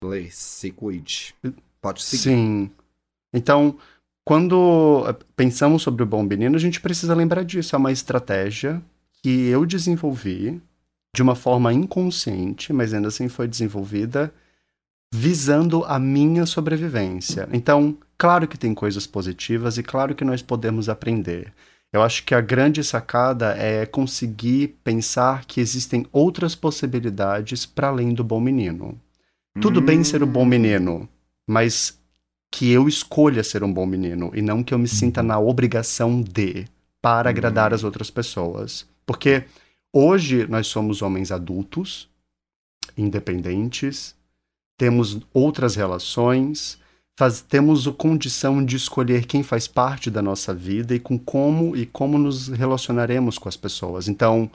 [0.03, 1.33] lê, se cuide.
[1.81, 2.23] Pode seguir.
[2.23, 2.71] Sim.
[3.33, 3.77] Então,
[4.25, 7.75] quando eh, pensamos sobre o bom menino, a gente precisa lembrar disso.
[7.75, 8.83] É uma estratégia
[9.23, 10.61] que eu desenvolvi
[11.15, 14.33] de uma forma inconsciente, mas ainda assim foi desenvolvida
[15.13, 17.47] visando a minha sobrevivência.
[17.53, 21.53] Então, claro que tem coisas positivas e claro que nós podemos aprender.
[21.93, 28.13] Eu acho que a grande sacada é conseguir pensar que existem outras possibilidades para além
[28.13, 28.99] do bom menino.
[29.61, 30.47] Tudo bem ser o bom Hum.
[30.47, 31.09] menino,
[31.47, 31.97] mas
[32.51, 36.21] que eu escolha ser um bom menino e não que eu me sinta na obrigação
[36.21, 36.65] de
[37.01, 38.85] para agradar as outras pessoas.
[39.05, 39.45] Porque
[39.93, 42.09] hoje nós somos homens adultos,
[42.97, 44.15] independentes,
[44.77, 46.77] temos outras relações,
[47.17, 51.75] faz- temos a condição de escolher quem faz parte da nossa vida e com como
[51.75, 54.07] e como nos relacionaremos com as pessoas.
[54.07, 54.49] Então,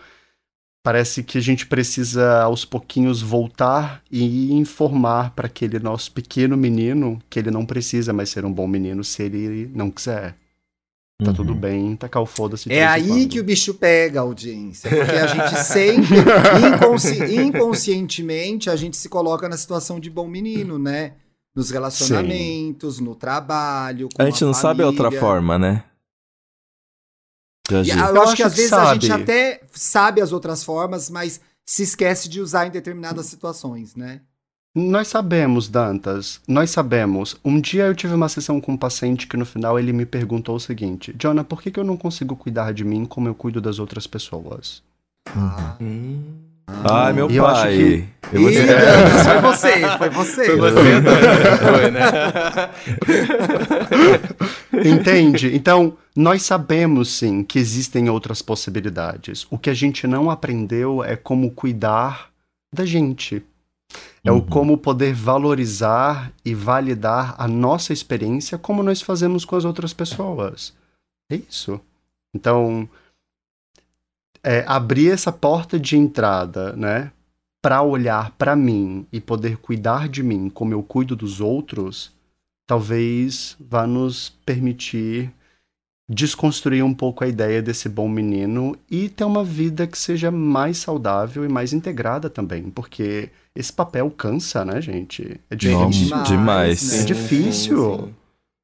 [0.83, 7.21] parece que a gente precisa aos pouquinhos voltar e informar para aquele nosso pequeno menino
[7.29, 10.37] que ele não precisa mais ser um bom menino se ele não quiser.
[11.23, 11.37] Tá Uhum.
[11.37, 13.29] tudo bem, tacar o foda-se de É aí quando.
[13.29, 14.89] que o bicho pega, audiência.
[14.89, 16.17] Porque a gente sempre,
[16.77, 21.13] inconsci- inconscientemente, a gente se coloca na situação de bom menino, né?
[21.55, 24.09] Nos relacionamentos, no trabalho.
[24.15, 25.21] Com A gente não sabe outra família.
[25.21, 25.85] forma, né?
[27.71, 29.23] E eu, Eu acho acho que às que vezes a gente sabe.
[29.23, 34.23] até sabe as outras formas, mas se esquece de usar em determinadas situações, né?
[34.75, 37.37] Nós sabemos, Dantas, nós sabemos.
[37.45, 40.55] Um dia eu tive uma sessão com um paciente que no final ele me perguntou
[40.55, 43.61] o seguinte: Jonah, por que, que eu não consigo cuidar de mim como eu cuido
[43.61, 44.81] das outras pessoas?
[45.37, 45.75] Ah.
[45.81, 46.23] Hum.
[46.89, 47.77] Ai, meu E eu acho pai.
[47.77, 50.45] que- Eu vou Ih, dizer- Dantas, foi você, foi você.
[50.47, 51.03] Foi você,
[51.59, 52.01] foi, né?
[54.89, 55.55] Entende?
[55.57, 59.49] Então, nós sabemos sim que existem outras possibilidades.
[59.51, 62.29] O que a gente não aprendeu é como cuidar
[62.73, 63.43] da gente.
[64.22, 64.46] É o Uhum.
[64.46, 70.74] como poder valorizar e validar a nossa experiência como nós fazemos com as outras pessoas.
[71.31, 71.81] É isso.
[72.35, 72.88] Então,
[74.42, 77.12] é, abrir essa porta de entrada, né?
[77.62, 82.12] Para olhar para mim e poder cuidar de mim como eu cuido dos outros,
[82.66, 85.33] talvez vá nos permitir
[86.12, 90.79] desconstruir um pouco a ideia desse bom menino e ter uma vida que seja mais
[90.79, 95.40] saudável e mais integrada também, porque esse papel cansa, né, gente?
[95.49, 96.16] É difícil.
[96.16, 96.90] Nossa, demais.
[96.90, 96.99] né?
[97.03, 98.09] É difícil.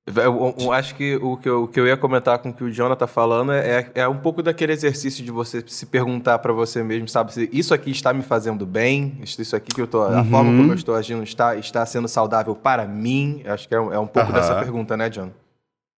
[0.08, 2.52] Eu, eu- eu acho que o que, eu, o que eu ia comentar com o
[2.52, 6.38] que o Jonathan tá falando é, é um pouco daquele exercício de você se perguntar
[6.40, 7.32] pra você mesmo, sabe?
[7.32, 10.02] Se isso aqui está me fazendo bem, isso isso aqui que eu tô.
[10.02, 10.24] A Uhum.
[10.30, 13.42] forma como eu estou agindo está, está sendo saudável para mim.
[13.46, 14.40] Acho que é, um- é um pouco Aham.
[14.40, 15.30] dessa pergunta, né, John?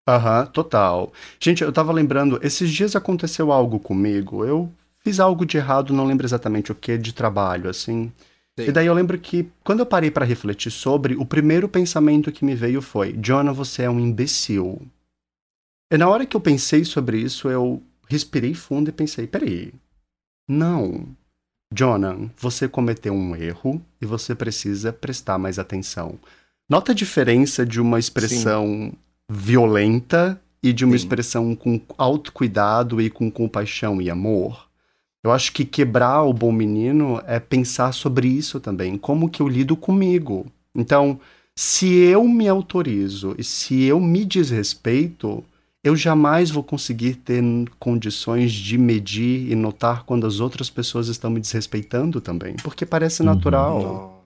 [0.08, 1.12] Aham, total.
[1.38, 4.42] Gente, eu tava lembrando, esses dias aconteceu algo comigo.
[4.42, 8.10] Eu fiz algo de errado, não lembro exatamente o que, de trabalho, assim.
[8.58, 8.68] Sim.
[8.68, 12.42] E daí eu lembro que, quando eu parei pra refletir sobre, o primeiro pensamento que
[12.42, 14.80] me veio foi: Jonah, você é um imbecil.
[15.92, 19.74] E na hora que eu pensei sobre isso, eu respirei fundo e pensei: peraí.
[20.48, 21.06] Não.
[21.70, 26.18] Jonah, você cometeu um erro e você precisa prestar mais atenção.
[26.66, 28.90] Nota a diferença de uma expressão
[29.28, 30.96] violenta e de uma Sim.
[30.96, 34.66] expressão com autocuidado e com compaixão e amor.
[35.22, 39.48] Eu acho que quebrar o bom menino é pensar sobre isso também, como que eu
[39.48, 40.46] lido comigo.
[40.74, 41.20] Então,
[41.54, 45.44] se eu me autorizo e se eu me desrespeito,
[45.82, 47.42] eu jamais vou conseguir ter
[47.78, 53.20] condições de medir e notar quando as outras pessoas estão me desrespeitando também, porque parece
[53.22, 53.26] Uhum.
[53.26, 54.24] natural.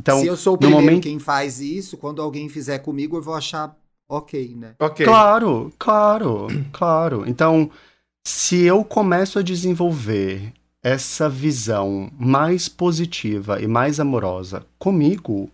[0.00, 3.16] Então, Se eu sou o no primeiro momento- quem faz isso, quando alguém fizer comigo,
[3.16, 3.76] eu vou achar
[4.08, 4.74] ok, né?
[4.78, 5.04] Ok.
[5.04, 7.24] Claro, claro, claro.
[7.28, 7.70] Então,
[8.26, 15.50] se eu começo a desenvolver essa visão mais positiva e mais amorosa comigo,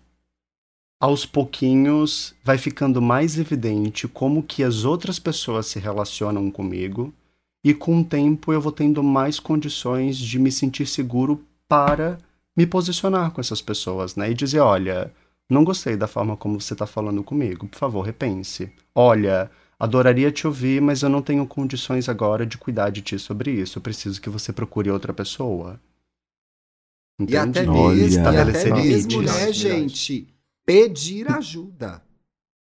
[1.00, 7.12] aos pouquinhos vai ficando mais evidente como que as outras pessoas se relacionam comigo
[7.64, 12.18] e com o tempo eu vou tendo mais condições de me sentir seguro para
[12.56, 14.30] me posicionar com essas pessoas, né?
[14.30, 15.12] E dizer, olha,
[15.48, 18.72] não gostei da forma como você está falando comigo, por favor, repense.
[18.94, 23.50] Olha, adoraria te ouvir, mas eu não tenho condições agora de cuidar de ti sobre
[23.52, 23.78] isso.
[23.78, 25.80] Eu preciso que você procure outra pessoa.
[27.28, 30.26] E até mesmo, e até mesmo, né, gente?
[30.66, 32.02] Pedir ajuda.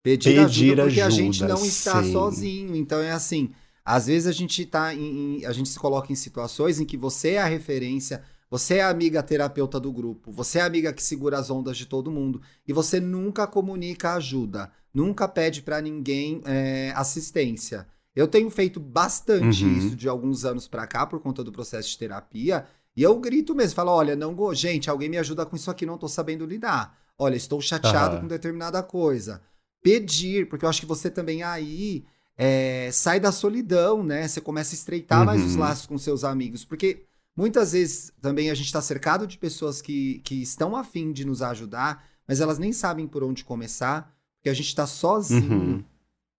[0.01, 2.13] Pedir, Pedir ajuda porque a gente ajuda, não está sim.
[2.13, 2.75] sozinho.
[2.75, 3.51] Então é assim,
[3.83, 6.95] às vezes a gente tá em, em- a gente se coloca em situações em que
[6.95, 10.91] você é a referência, você é a amiga terapeuta do grupo, você é a amiga
[10.93, 15.81] que segura as ondas de todo mundo e você nunca comunica ajuda, nunca pede pra
[15.81, 17.87] ninguém é, assistência.
[18.15, 19.77] Eu tenho feito bastante Uhum.
[19.77, 22.65] isso de alguns anos pra cá por conta do processo de terapia.
[22.95, 25.85] E eu grito mesmo, falo, olha, não, go- gente, alguém me ajuda com isso aqui,
[25.85, 26.97] não tô sabendo lidar.
[27.17, 28.21] Olha, estou chateado Aham.
[28.21, 29.41] com determinada coisa.
[29.81, 32.03] Pedir, porque eu acho que você também aí
[32.37, 34.27] é, sai da solidão, né?
[34.27, 35.59] Você começa a estreitar mais os Uhum.
[35.59, 37.05] laços com seus amigos, porque
[37.39, 41.41] muitas vezes também a gente está cercado de pessoas que, que estão afim de nos
[41.41, 45.41] ajudar, mas elas nem sabem por onde começar, porque a gente está sozinho.
[45.51, 45.83] Uhum.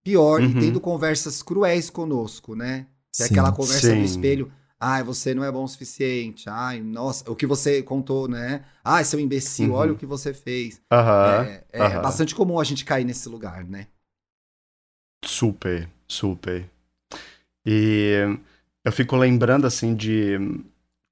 [0.03, 0.59] Pior, e Uhum.
[0.59, 2.87] tendo conversas cruéis conosco, né?
[3.15, 3.95] Que é aquela conversa Sim.
[3.99, 4.51] no espelho.
[4.79, 6.49] Ai, você não é bom o suficiente.
[6.49, 8.63] Ai, nossa, o que você contou, né?
[8.83, 9.75] Ai, seu imbecil, Uhum.
[9.75, 10.81] olha o que você fez.
[10.91, 13.87] É é bastante comum a gente cair nesse lugar, né?
[15.23, 16.69] Super, super.
[17.65, 18.13] E
[18.83, 20.37] eu fico lembrando assim de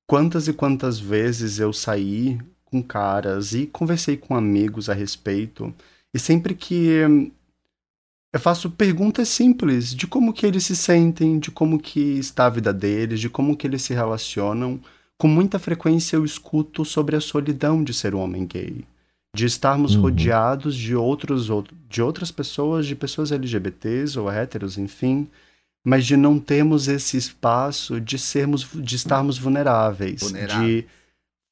[0.09, 5.71] quantas e quantas vezes eu saí com caras e conversei com amigos a respeito,
[6.13, 7.31] e sempre que
[8.33, 12.49] eu faço perguntas simples de como que eles se sentem, de como que está a
[12.49, 14.79] vida deles, de como que eles se relacionam,
[15.17, 18.85] com muita frequência eu escuto sobre a solidão de ser um homem gay,
[19.35, 20.01] de estarmos Uhum.
[20.03, 25.27] rodeados de outros outro- de outras pessoas, de pessoas LGBTs ou héteros, enfim,
[25.85, 30.67] mas de não termos esse espaço de sermos de estarmos vulneráveis, Vulnerável.
[30.67, 30.85] de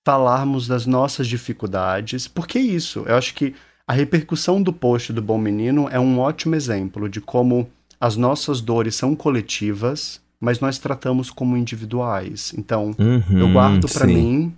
[0.06, 2.28] falarmos das nossas dificuldades.
[2.28, 3.04] Por que isso?
[3.06, 3.54] Eu acho que
[3.88, 7.70] a repercussão do post do Bom Menino é um ótimo exemplo de como
[8.00, 12.54] as nossas dores são coletivas, mas nós tratamos como individuais.
[12.58, 14.14] Então, Uhum, eu guardo pra sim.
[14.14, 14.56] mim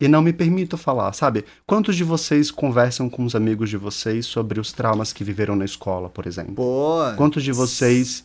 [0.00, 1.44] e não me permito falar, sabe?
[1.66, 5.64] Quantos de vocês conversam com os amigos de vocês sobre os traumas que viveram na
[5.64, 6.54] escola, por exemplo?
[6.54, 7.14] Boa.
[7.14, 8.24] Quantos de vocês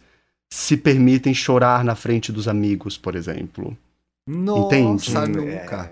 [0.52, 3.78] se permitem chorar na frente dos amigos, por exemplo?
[4.28, 5.12] Nossa, Entende?
[5.38, 5.92] nunca.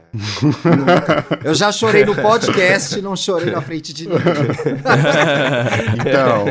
[0.63, 1.25] nunca.
[1.43, 4.21] Eu já chorei no podcast, não chorei na frente de ninguém.
[5.99, 6.45] Então.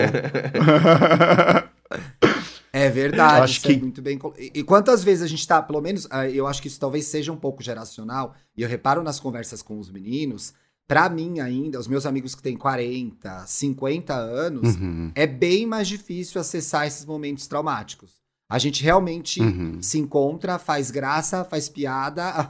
[2.73, 4.19] É verdade, Acho é que- muito bem.
[4.55, 7.33] E, quantas vezes a gente tá, pelo menos, ah, eu acho que isso talvez seja
[7.33, 10.53] um pouco geracional, e eu reparo nas conversas com os meninos,
[10.87, 15.89] pra mim ainda, os meus amigos que têm 40, 50 anos, Uhum, é bem mais
[15.89, 18.25] difícil acessar esses momentos traumáticos.
[18.49, 19.79] A gente realmente uhum.
[19.83, 22.49] se encontra, faz graça, faz piada,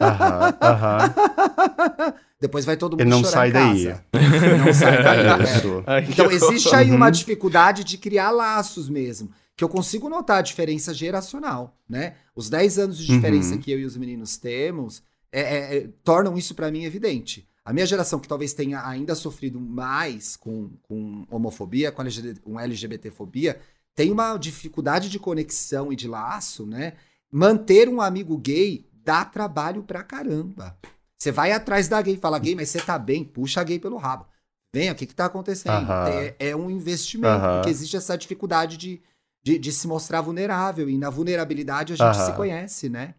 [0.00, 1.14] Aham, aham.
[2.40, 3.84] depois vai todo mundo E não chorar sai em daí.
[3.86, 4.04] casa.
[4.14, 5.24] E não sai daí.
[5.38, 5.44] né?
[5.44, 5.84] Isso.
[6.12, 7.10] Então existe aí uma Uhum.
[7.12, 12.14] dificuldade de criar laços mesmo, que eu consigo notar a diferença geracional, né?
[12.34, 13.60] Os 10 anos de diferença Uhum.
[13.60, 15.02] que eu e os meninos temos
[15.32, 17.48] é- é- é- tornam isso pra mim evidente.
[17.64, 22.60] A minha geração, que talvez tenha ainda sofrido mais com, com homofobia, com LGBT, com
[22.60, 23.58] LGBTfobia,
[23.94, 26.92] tem uma dificuldade de conexão e de laço, né?
[27.30, 30.78] Manter um amigo gay dá trabalho pra caramba.
[31.18, 33.96] Você vai atrás da gay, fala, gay, mas você tá bem, puxa a gay pelo
[33.96, 34.26] rabo.
[34.72, 35.90] Venha, o que que tá acontecendo?
[36.08, 37.56] É, é um investimento, Aham.
[37.56, 39.00] porque existe essa dificuldade de,
[39.42, 40.88] de, de se mostrar vulnerável.
[40.90, 43.14] E na vulnerabilidade a gente se conhece, né?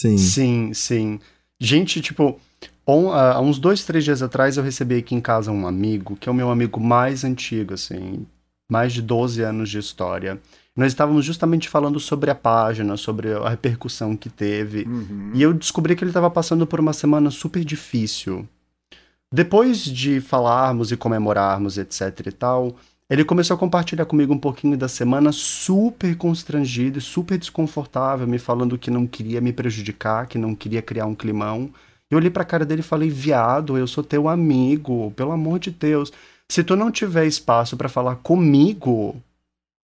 [0.00, 0.16] Sim.
[0.18, 1.20] Sim, sim.
[1.60, 2.38] Gente, tipo,
[2.86, 6.28] on- há uns dois, três dias atrás eu recebi aqui em casa um amigo, que
[6.28, 8.26] é o meu amigo mais antigo, assim,
[8.70, 10.40] mais de 12 anos de história.
[10.74, 14.84] Nós estávamos justamente falando sobre a página, sobre a repercussão que teve.
[14.84, 15.30] Uhum.
[15.34, 18.48] E eu descobri que ele estava passando por uma semana super difícil.
[19.30, 22.76] Depois de falarmos e comemorarmos, etc e tal,
[23.12, 28.38] ele começou a compartilhar comigo um pouquinho da semana super constrangido e super desconfortável, me
[28.38, 31.70] falando que não queria me prejudicar, que não queria criar um climão.
[32.10, 35.70] Eu olhei pra cara dele e falei: "Viado, eu sou teu amigo, pelo amor de
[35.70, 36.12] Deus.
[36.50, 39.16] Se tu não tiver espaço pra falar comigo,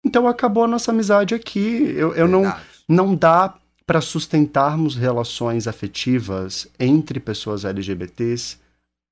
[0.04, 1.94] então acabou a nossa amizade aqui.
[1.96, 2.52] Eu, eu não
[2.88, 3.54] não dá
[3.86, 8.58] para sustentarmos relações afetivas entre pessoas LGBTs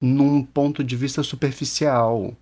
[0.00, 2.32] num ponto de vista superficial.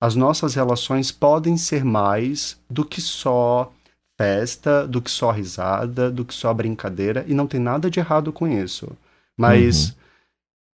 [0.00, 3.70] As nossas relações podem ser mais do que só
[4.18, 8.32] festa, do que só risada, do que só brincadeira, e não tem nada de errado
[8.32, 8.90] com isso.
[9.36, 9.94] Mas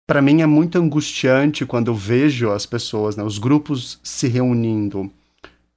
[0.07, 5.11] para mim é muito angustiante quando eu vejo as pessoas, né, os grupos se reunindo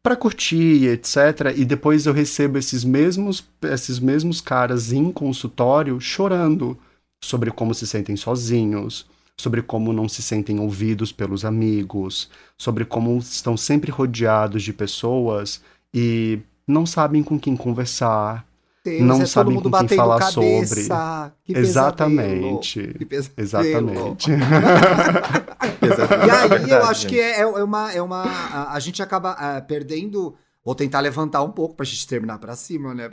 [0.01, 1.53] para curtir, etc.
[1.55, 6.77] E depois eu recebo esses mesmos, esses mesmos caras em consultório chorando
[7.23, 9.05] sobre como se sentem sozinhos,
[9.39, 15.61] sobre como não se sentem ouvidos pelos amigos, sobre como estão sempre rodeados de pessoas
[15.93, 18.45] e não sabem com quem conversar.
[18.83, 21.33] Deus, não é todo sabem mundo com quem falar cabeça.
[21.45, 21.69] Que pesadelo.
[21.69, 22.93] Exatamente.
[22.97, 23.37] Que pesadelo.
[23.37, 24.31] Exatamente.
[25.81, 27.93] E aí eu Verdade, acho que é, é uma.
[27.93, 30.35] É uma a, a gente acaba ah, perdendo.
[30.65, 33.09] Vou tentar levantar um pouco pra gente terminar pra cima, né?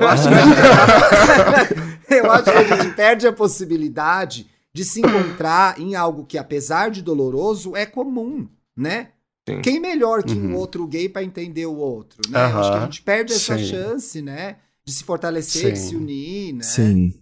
[0.00, 5.00] Eu acho, que a gente, eu acho que a gente perde a possibilidade de se
[5.00, 9.08] encontrar em algo que, apesar de doloroso, é comum, né?
[9.48, 9.60] Sim.
[9.62, 10.56] Quem melhor que um Uhum.
[10.56, 12.40] outro gay pra entender o outro, né?
[12.50, 13.64] Eu acho que a gente perde essa Sim.
[13.64, 14.56] chance, né?
[14.84, 15.88] De se fortalecer, de Sim.
[15.90, 16.62] se unir, né?
[16.62, 17.14] Sim.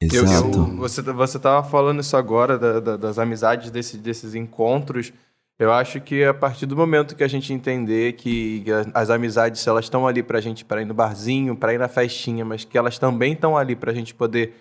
[0.00, 0.58] Eu, Exato.
[0.58, 5.12] eu- você, você tava falando isso agora, da- da- das amizades, desse- desses encontros.
[5.58, 9.68] Eu acho que a partir do momento que a gente entender que as amizades, se
[9.68, 12.78] elas estão ali pra gente para ir no barzinho, pra ir na festinha, mas que
[12.78, 14.54] elas também estão ali pra gente poder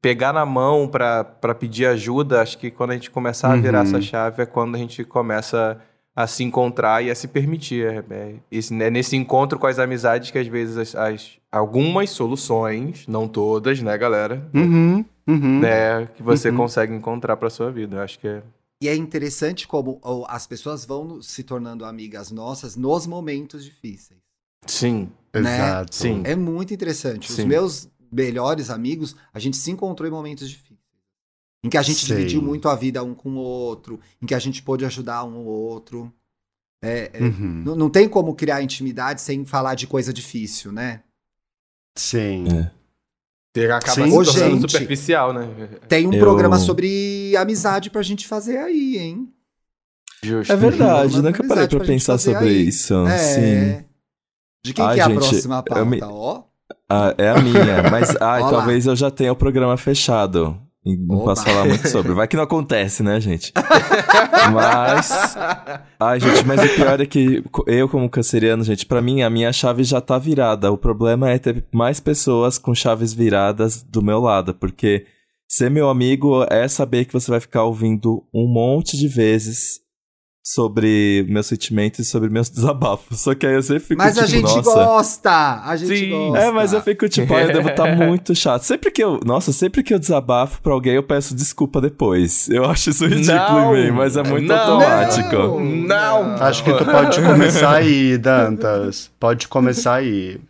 [0.00, 3.80] pegar na mão pra pra pedir ajuda, acho que quando a gente começar a virar
[3.80, 3.84] Uhum.
[3.84, 5.80] essa chave é quando a gente começa
[6.14, 7.86] a se encontrar e a se permitir.
[7.86, 12.10] É, é, esse- é nesse encontro com as amizades que às vezes as, as- algumas
[12.10, 14.44] soluções, não todas, né, galera?
[14.54, 15.60] Uhum, uhum.
[15.60, 16.56] né, que você Uhum.
[16.56, 17.96] consegue encontrar pra sua vida.
[17.96, 18.42] Eu acho que é.
[18.82, 24.20] E é interessante como as pessoas vão se tornando amigas nossas nos momentos difíceis.
[24.66, 25.40] Sim, né?
[25.40, 25.94] Exato.
[25.94, 26.22] Sim.
[26.24, 27.28] É muito interessante.
[27.30, 27.46] Os Sim.
[27.46, 30.78] meus melhores amigos, a gente se encontrou em momentos difíceis.
[31.64, 32.06] Em que a gente Sim.
[32.14, 35.36] dividiu muito a vida um com o outro, em que a gente pôde ajudar um
[35.36, 36.12] ao outro.
[36.80, 37.62] É, é, Uhum.
[37.66, 41.02] não, não tem como criar intimidade sem falar de coisa difícil, né?
[41.96, 42.46] Sim.
[42.48, 42.78] É.
[43.72, 44.10] Acaba Sim.
[44.10, 44.70] se Ô, tornando gente.
[44.70, 45.48] superficial, né?
[45.88, 49.32] Tem um Eu- programa sobre amizade pra gente fazer aí, hein?
[50.22, 50.52] Justo.
[50.52, 52.68] É verdade, nunca parei amizade pra pra pensar sobre aí.
[52.68, 52.94] isso.
[53.08, 53.18] É.
[53.18, 53.84] Sim.
[54.64, 55.84] De quem Ai, que é a gente, próxima eu pauta?
[55.84, 56.42] me- Ó.
[56.90, 58.50] Ah, é a minha, mas ai, lá.
[58.50, 60.58] talvez eu já tenha o programa fechado.
[60.86, 61.24] E não Oba.
[61.26, 62.12] posso falar muito sobre.
[62.12, 63.52] Vai que não acontece, né, gente?
[64.54, 65.36] Mas.
[66.00, 69.52] Ai, gente, mas o pior é que eu, como canceriano, gente, pra mim a minha
[69.52, 70.72] chave já tá virada.
[70.72, 75.04] O problema é ter mais pessoas com chaves viradas do meu lado, porque
[75.50, 79.80] Ser meu amigo é saber que você vai ficar ouvindo um monte de vezes
[80.50, 83.20] sobre meus sentimentos e sobre meus desabafos.
[83.20, 84.62] Só que aí eu sempre fico Mas tipo, a gente nossa.
[84.62, 85.62] gosta!
[85.62, 86.10] A gente Sim.
[86.10, 86.38] gosta.
[86.38, 88.62] É, mas eu fico tipo, ah, eu devo estar muito chato.
[88.62, 89.20] Sempre que eu.
[89.26, 92.48] Nossa, sempre que eu desabafo pra alguém, eu peço desculpa depois.
[92.48, 93.76] Eu acho isso ridículo Não.
[93.76, 94.56] em mim, mas é muito Não.
[94.56, 95.36] automático.
[95.36, 95.88] Não.
[95.88, 96.34] Não!
[96.42, 99.10] Acho que tu pode começar aí, Dantas.
[99.20, 100.40] Pode começar aí.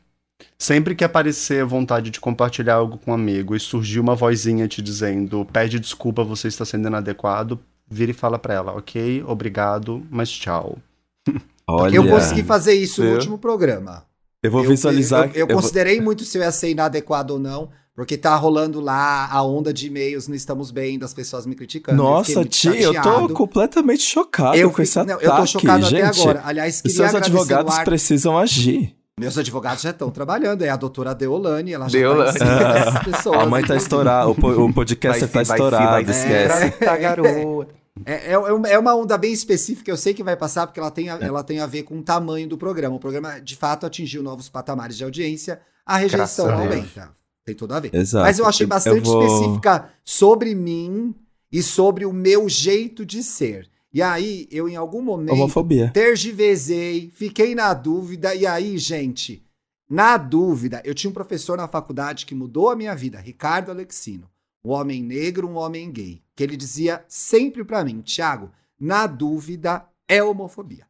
[0.56, 4.80] Sempre que aparecer vontade de compartilhar algo com um amigo e surgir uma vozinha te
[4.82, 7.60] dizendo pede desculpa, você está sendo inadequado,
[7.90, 10.78] vira e fala pra ela, ok, obrigado, mas tchau.
[11.68, 14.04] Olha, Eu consegui fazer isso no último programa.
[14.42, 15.26] eu vou Eu- visualizar.
[15.28, 18.34] Eu, eu eu vou- considerei muito se eu ia ser inadequado ou não, porque tá
[18.36, 22.00] rolando lá a onda de e-mails, não estamos bem, das pessoas me criticando.
[22.02, 26.02] Nossa, tia, eu tô completamente chocado Eu com esse não, ataque, eu tô chocado gente.
[26.02, 26.42] até agora.
[26.44, 28.94] Aliás, Os queria seus advogados ar- precisam agir.
[29.20, 32.38] Meus advogados já estão trabalhando, é a doutora Deolane, ela já Deolane.
[32.38, 33.36] tá cima dessas pessoas.
[33.42, 36.02] A mãe tá estourada, o, po- o podcast Vai tá fi- vai fi- estourado, vai
[36.02, 36.70] esquece.
[36.78, 37.68] Tá, garota.
[38.06, 40.80] É, é, é uma- é uma onda bem específica, eu sei que vai passar, porque
[40.80, 42.96] ela tem, a, ela tem a ver com o tamanho do programa.
[42.96, 47.16] O programa, de fato, atingiu novos patamares de audiência, a rejeição Graças a aumenta.
[47.44, 47.94] Tem tudo a ver.
[47.94, 48.24] Exato.
[48.26, 51.14] Mas eu achei bastante vou- específica sobre mim
[51.50, 53.68] e sobre o meu jeito de ser.
[53.90, 55.90] E aí, eu em algum momento Homofobia.
[55.94, 59.42] tergiversei, fiquei na dúvida, e aí, gente,
[59.88, 64.28] na dúvida, eu tinha um professor na faculdade que mudou a minha vida, Ricardo Alexino,
[64.62, 69.84] um homem negro, um homem gay, que ele dizia sempre pra mim, Thiago, na dúvida
[70.06, 70.86] é homofobia.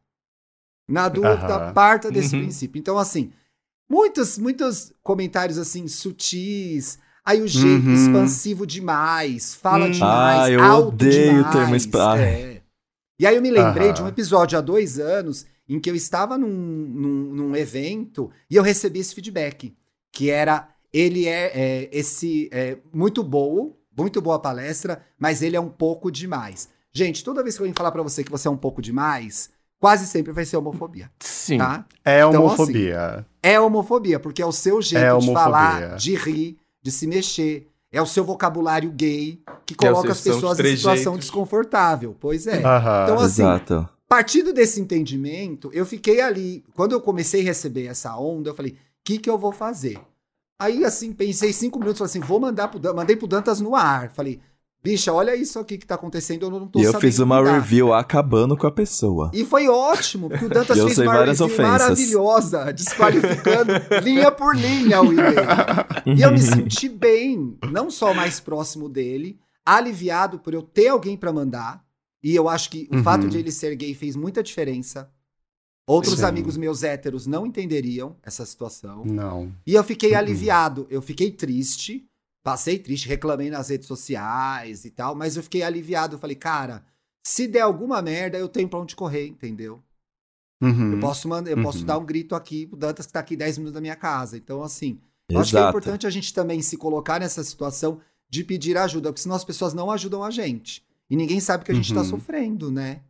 [0.87, 1.73] Na dúvida, Aham.
[1.73, 2.43] parta desse Uhum.
[2.43, 2.79] princípio.
[2.79, 3.31] Então, assim,
[3.89, 6.99] muitos, muitos comentários assim, sutis.
[7.25, 7.93] Aí o jeito Uhum.
[7.95, 9.91] expansivo demais, fala Hum.
[9.91, 11.51] demais, Ah, eu alto odeio demais.
[11.51, 12.21] termo Ai.
[12.21, 12.61] é.
[13.19, 16.37] E aí eu me lembrei de um episódio há dois anos em que eu estava
[16.37, 19.75] num, num, num evento e eu recebi esse feedback,
[20.11, 25.59] que era, ele é, é, esse é, muito bom, muito boa palestra, mas ele é
[25.59, 26.69] um pouco demais.
[26.91, 30.07] Gente, toda vez que alguém falar pra você que você é um pouco demais, quase
[30.07, 31.57] sempre vai ser homofobia, Sim.
[31.59, 31.85] tá?
[32.03, 33.25] É Então, homofobia.
[33.43, 35.33] É homofobia, porque é o seu jeito É de homofobia.
[35.43, 37.67] falar, de rir, de se mexer.
[37.91, 41.19] É o seu vocabulário gay que é coloca seus- as pessoas em situação jeitos.
[41.25, 42.15] desconfortável.
[42.19, 42.63] Pois é.
[42.63, 43.03] Aham.
[43.03, 43.89] Então, assim, Exato.
[44.07, 46.63] partindo desse entendimento, eu fiquei ali.
[46.75, 49.99] Quando eu comecei a receber essa onda, eu falei: o que, que eu vou fazer?
[50.59, 53.75] Aí, assim, pensei cinco minutos, falei assim: vou mandar pro Dan- Mandei pro Dantas no
[53.75, 54.09] ar.
[54.11, 54.39] Falei,
[54.83, 57.39] bicha, olha isso aqui que tá acontecendo, eu não tô E eu sabendo fiz uma
[57.39, 59.31] lidar." review acabando com a pessoa.
[59.33, 61.65] E foi ótimo, porque o Dantas fez uma review ofensas.
[61.65, 63.71] maravilhosa, desqualificando
[64.03, 66.17] linha por linha o e-mail.
[66.17, 71.15] E eu me senti bem, não só mais próximo dele, aliviado por eu ter alguém
[71.15, 71.81] pra mandar.
[72.21, 73.03] E eu acho que o Uhum.
[73.03, 75.09] fato de ele ser gay fez muita diferença.
[75.89, 76.25] Outros Sim.
[76.25, 79.03] amigos meus héteros não entenderiam essa situação.
[79.05, 79.51] Não.
[79.65, 80.17] E eu fiquei Uhum.
[80.19, 80.87] aliviado.
[80.89, 82.05] Eu fiquei triste,
[82.43, 86.15] passei triste, reclamei nas redes sociais e tal, mas eu fiquei aliviado.
[86.15, 86.83] Eu falei, cara,
[87.25, 89.81] se der alguma merda, eu tenho pra onde correr, entendeu?
[90.61, 90.93] Uhum.
[90.93, 91.63] Eu posso mandar, eu Uhum.
[91.63, 94.37] posso dar um grito aqui pro Dantas que tá aqui 10 minutos da minha casa.
[94.37, 98.43] Então, assim, eu acho que é importante a gente também se colocar nessa situação de
[98.43, 100.83] pedir ajuda, porque senão as pessoas não ajudam a gente.
[101.09, 102.05] E ninguém sabe que a gente tá Uhum.
[102.05, 103.01] sofrendo, né?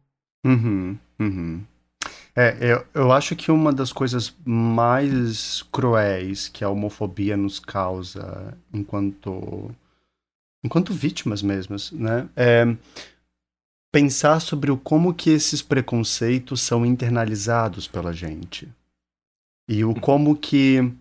[0.46, 1.62] Uhum, uhum.
[2.36, 8.58] É, eu, eu acho que uma das coisas mais cruéis que a homofobia nos causa
[8.74, 9.74] enquanto
[10.64, 12.30] enquanto vítimas mesmas, né?
[12.36, 12.66] É
[13.92, 18.68] pensar sobre o como que esses preconceitos são internalizados pela gente.
[19.68, 20.92] E o como que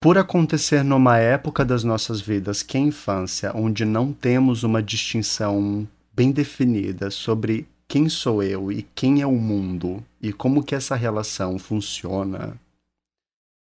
[0.00, 4.82] por acontecer numa época das nossas vidas, que é a infância, onde não temos uma
[4.82, 10.74] distinção bem definida sobre quem sou eu e quem é o mundo e como que
[10.74, 12.60] essa relação funciona,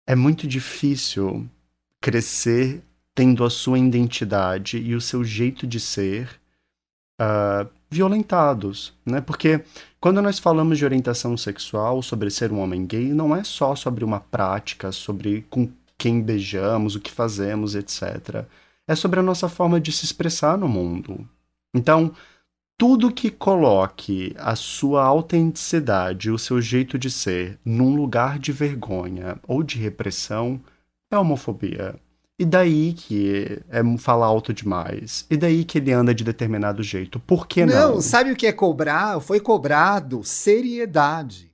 [0.07, 1.47] é muito difícil
[2.01, 2.83] crescer
[3.15, 6.41] tendo a sua identidade e o seu jeito de ser
[7.19, 9.21] ah, violentados, né?
[9.21, 9.63] Porque
[10.01, 14.03] quando nós falamos de orientação sexual, sobre ser um homem gay, não é só sobre
[14.03, 18.47] uma prática, sobre com quem beijamos, o que fazemos, etc.
[18.87, 21.29] É sobre a nossa forma de se expressar no mundo.
[21.75, 22.15] Então,
[22.79, 29.37] tudo que coloque a sua autenticidade, o seu jeito de ser, num lugar de vergonha
[29.49, 30.61] ou de repressão,
[31.11, 31.97] é homofobia.
[32.39, 35.27] E daí que é falar alto demais.
[35.29, 37.19] E daí que ele anda de determinado jeito.
[37.19, 38.01] Por que não?
[38.01, 39.19] sabe o que é cobrar?
[39.19, 41.51] Foi cobrado seriedade.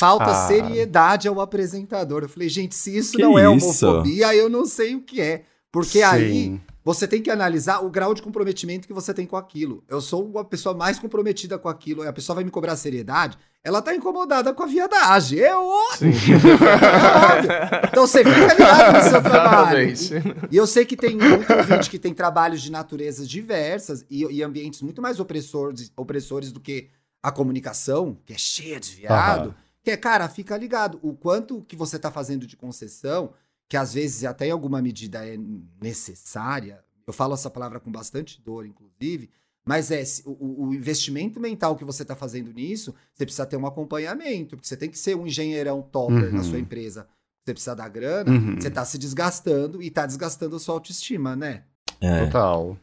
[0.00, 0.48] Falta Ah.
[0.48, 2.22] seriedade ao apresentador.
[2.24, 3.86] Eu falei, gente, se isso Que não é isso?
[3.86, 5.44] homofobia, eu não sei o que é.
[5.70, 6.02] Porque Sim.
[6.04, 9.82] aí você tem que analisar o grau de comprometimento que você tem com aquilo.
[9.88, 13.80] Eu sou uma pessoa mais comprometida com aquilo, a pessoa vai me cobrar seriedade, ela
[13.80, 15.40] tá incomodada com a viadagem.
[15.40, 16.12] É óbvio.
[16.12, 17.50] É óbvio.
[17.90, 19.78] Então você fica ligado no seu trabalho.
[19.88, 20.48] Exatamente.
[20.50, 24.42] E eu sei que tem muito ouvinte que tem trabalhos de naturezas diversas e, e
[24.42, 26.90] ambientes muito mais opressores, opressores do que
[27.22, 29.48] a comunicação, que é cheia de viado.
[29.48, 29.54] Aham.
[29.82, 30.98] Que é, cara, fica ligado.
[31.02, 33.32] O quanto que você tá fazendo de concessão,
[33.68, 35.36] que às vezes até em alguma medida é
[35.80, 36.84] necessária.
[37.06, 39.30] Eu falo essa palavra com bastante dor, inclusive.
[39.66, 43.66] Mas é o, o investimento mental que você está fazendo nisso, você precisa ter um
[43.66, 46.44] acompanhamento, porque você tem que ser um engenheirão topper na Uhum.
[46.44, 47.06] sua empresa.
[47.42, 48.60] Você precisa dar grana, Uhum.
[48.60, 51.64] você tá se desgastando e tá desgastando a sua autoestima, né?
[52.00, 52.26] É.
[52.26, 52.76] Total.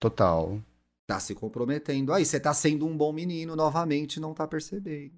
[0.00, 0.58] Total.
[1.06, 2.24] Tá se comprometendo aí.
[2.24, 5.12] Você tá sendo um bom menino novamente e não tá percebendo.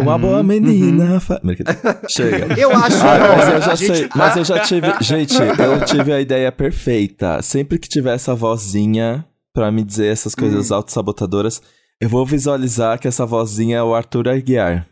[0.00, 1.20] Uma Uhum, boa menina.
[1.20, 1.40] Fa...
[1.42, 2.00] Brincadeira.
[2.08, 2.54] Chega.
[2.60, 4.86] Eu acho Ah, mas eu já gente- sei, mas eu já tive.
[5.00, 7.40] Gente, eu tive a ideia perfeita.
[7.42, 9.24] Sempre que tiver essa vozinha
[9.54, 11.62] pra me dizer essas coisas autossabotadoras,
[12.00, 14.86] eu vou visualizar que essa vozinha é o Arthur Aguiar.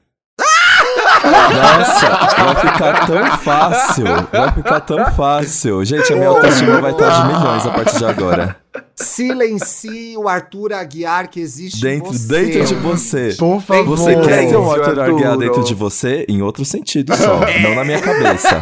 [1.31, 4.05] Nossa, vai ficar tão fácil.
[4.33, 5.85] Vai ficar tão fácil.
[5.85, 8.57] Gente, a minha autoestima vai estar de milhões a partir de agora.
[8.95, 12.29] Silencie o Arthur Aguiar que existe em Dentro, você.
[12.29, 13.35] dentro de você.
[13.39, 13.97] Por favor.
[13.97, 16.27] Você quer ter um Silêncio, Arthur Aguiar dentro de você?
[16.29, 18.61] Em outro sentido só, não na minha cabeça.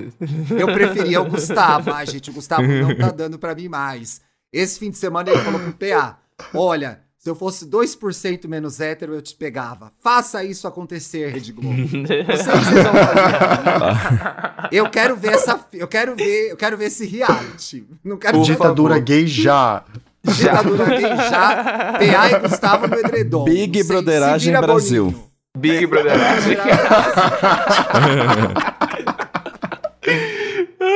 [0.58, 1.92] Eu preferia o Gustavo.
[1.92, 4.20] Ai, gente, o Gustavo não tá dando pra mim mais.
[4.52, 6.18] Esse fim de semana ele falou pro PA:
[6.54, 9.90] Olha, se eu fosse 2% menos hétero, eu te pegava.
[10.02, 11.72] Faça isso acontecer, Rede Globo.
[11.88, 14.68] Vocês vão fazer.
[14.70, 15.58] Eu quero ver essa.
[15.72, 17.86] Eu quero ver, eu quero ver esse reality.
[18.04, 19.84] Não quero ver Ditadura gay já.
[20.22, 21.94] ditadura gay já.
[21.94, 23.44] PA e Gustavo no edredom.
[23.44, 25.06] Big Brotheragem Brasil.
[25.06, 25.24] Boninho.
[25.56, 26.12] Big Brother.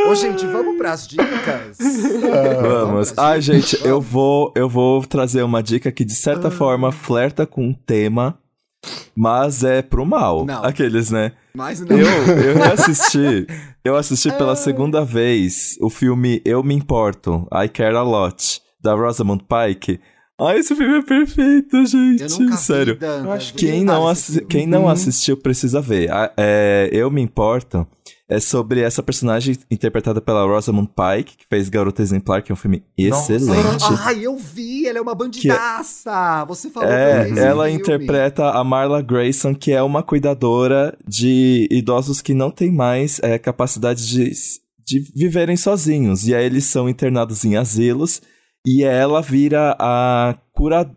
[0.09, 1.79] Ô, gente, vamos pras dicas?
[2.63, 3.13] Vamos.
[3.17, 7.69] Ai, gente, eu vou, eu vou trazer uma dica que de certa forma flerta com
[7.71, 8.39] o tema,
[9.17, 10.45] mas é pro mal.
[10.47, 10.65] Não.
[10.65, 11.33] Aqueles, né?
[11.55, 11.97] Mas não.
[11.99, 13.47] Eu, eu assisti,
[13.85, 18.95] eu assisti pela segunda vez o filme Eu Me Importo, I Care A Lot, da
[18.95, 20.01] Rosamund Pike.
[20.41, 22.23] Ai, esse filme é perfeito, gente.
[22.23, 22.97] Eu nunca vi, Sério.
[23.57, 26.13] Quem não, assi- quem não assistiu precisa ver.
[26.13, 27.85] A- é, Eu Me Importo
[28.31, 32.57] é sobre essa personagem interpretada pela Rosamund Pike, que fez Garota Exemplar, que é um
[32.57, 33.35] filme Nossa.
[33.35, 33.85] excelente.
[34.01, 36.45] Ai, eu vi, ela é uma bandidaça.
[36.47, 37.81] Você falou É, ela filme.
[37.81, 43.39] interpreta a Marla Grayson, que é uma cuidadora de idosos que não têm mais é,
[43.39, 44.31] capacidade de,
[44.85, 46.27] de viverem sozinhos.
[46.27, 48.21] E aí eles são internados em asilos
[48.67, 50.91] e ela vira a, cura,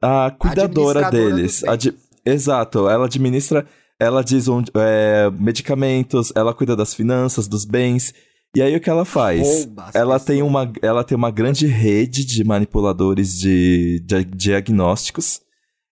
[0.00, 1.64] a cuidadora deles.
[1.64, 3.64] Adi- Exato, ela administra,
[3.98, 8.12] ela diz onde, é, medicamentos, ela cuida das finanças, dos bens.
[8.54, 9.68] E aí o que ela faz?
[9.94, 15.40] Ela tem, uma, ela tem uma grande rede de manipuladores de, de diagnósticos.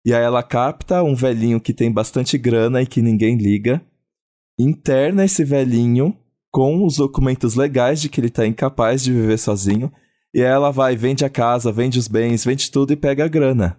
[0.04, 3.82] E aí ela capta um velhinho que tem bastante grana e que ninguém liga.
[4.58, 6.16] Interna esse velhinho
[6.50, 9.90] com os documentos legais de que ele tá incapaz de viver sozinho.
[10.32, 13.28] E aí ela vai, vende a casa, vende os bens, vende tudo e pega a
[13.28, 13.78] grana.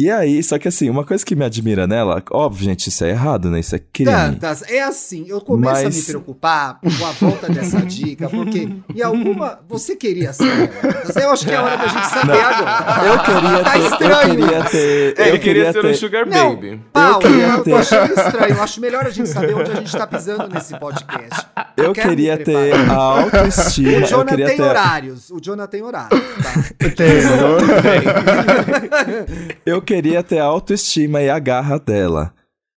[0.00, 3.10] E aí, só que assim, uma coisa que me admira nela, óbvio, gente, isso é
[3.10, 3.60] errado, né?
[3.60, 4.10] Isso é crime.
[4.10, 8.68] Tantas, é assim, eu começo a me Mas- preocupar com a volta dessa dica, porque
[8.94, 9.60] em alguma.
[9.68, 11.22] Você queria ser ela?
[11.22, 13.06] Eu acho que é hora da gente saber agora.
[13.06, 13.78] Eu queria Tá ter.
[13.78, 14.36] eu estranho.
[14.36, 15.14] queria ter.
[15.18, 16.80] É, eu ele queria ser ter, um Sugar Não, Baby.
[16.92, 18.54] Paulo, queria eu, ter- achei estranho.
[18.56, 21.46] Eu acho melhor a gente saber onde a gente tá pisando nesse podcast.
[21.76, 23.88] Eu me queria ter a autoestima.
[23.88, 24.62] O eu Jonah queria tem ter.
[24.62, 25.30] horários.
[25.30, 26.86] O Jonah tem horários, tá?
[26.86, 27.58] Entendeu?
[29.66, 32.32] Eu queria ter a autoestima e a garra dela.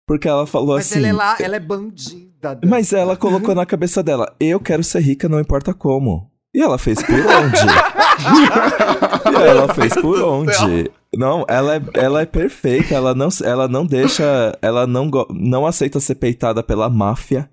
[0.07, 0.99] Porque ela falou Mas assim.
[0.99, 2.59] ela é lá, ela é bandida.
[2.65, 6.29] Mas ela colocou na cabeça dela: eu quero ser rica, não importa como.
[6.53, 7.57] E ela fez por onde?
[9.31, 10.91] e ela fez por onde?
[11.15, 14.57] Não, ela é, ela é perfeita, ela não, ela não deixa.
[14.61, 17.49] Ela não, não aceita ser peitada pela máfia.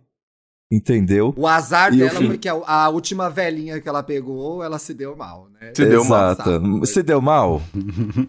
[0.72, 1.34] Entendeu?
[1.36, 4.62] O azar E dela o fim- foi que a, a última velhinha que ela pegou,
[4.62, 5.72] ela se deu mal, né?
[5.74, 6.36] Se deu mal.
[6.84, 7.60] Se deu mal?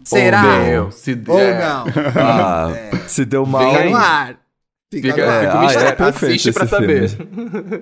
[0.04, 0.42] Será?
[0.44, 1.60] Ou Meu, se Ou é.
[1.60, 1.84] não?
[2.20, 2.70] Ah,
[3.06, 3.70] se deu mal.
[3.72, 4.36] Fica no ar.
[4.92, 5.44] Fica, Fica, no ar.
[5.44, 7.10] É, fica ah, é perfeito Assiste pra saber.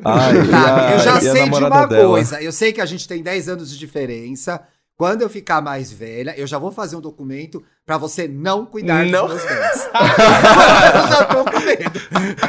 [0.04, 2.08] Ai, Tá, a- eu já sei de uma dela?
[2.10, 2.42] coisa.
[2.42, 4.60] Eu sei que a gente tem 10 anos de diferença.
[5.00, 9.06] Quando eu ficar mais velha, eu já vou fazer um documento pra você não cuidar
[9.06, 9.28] Não.
[9.28, 9.88] dos meus bens.
[10.94, 12.00] eu já tô com medo.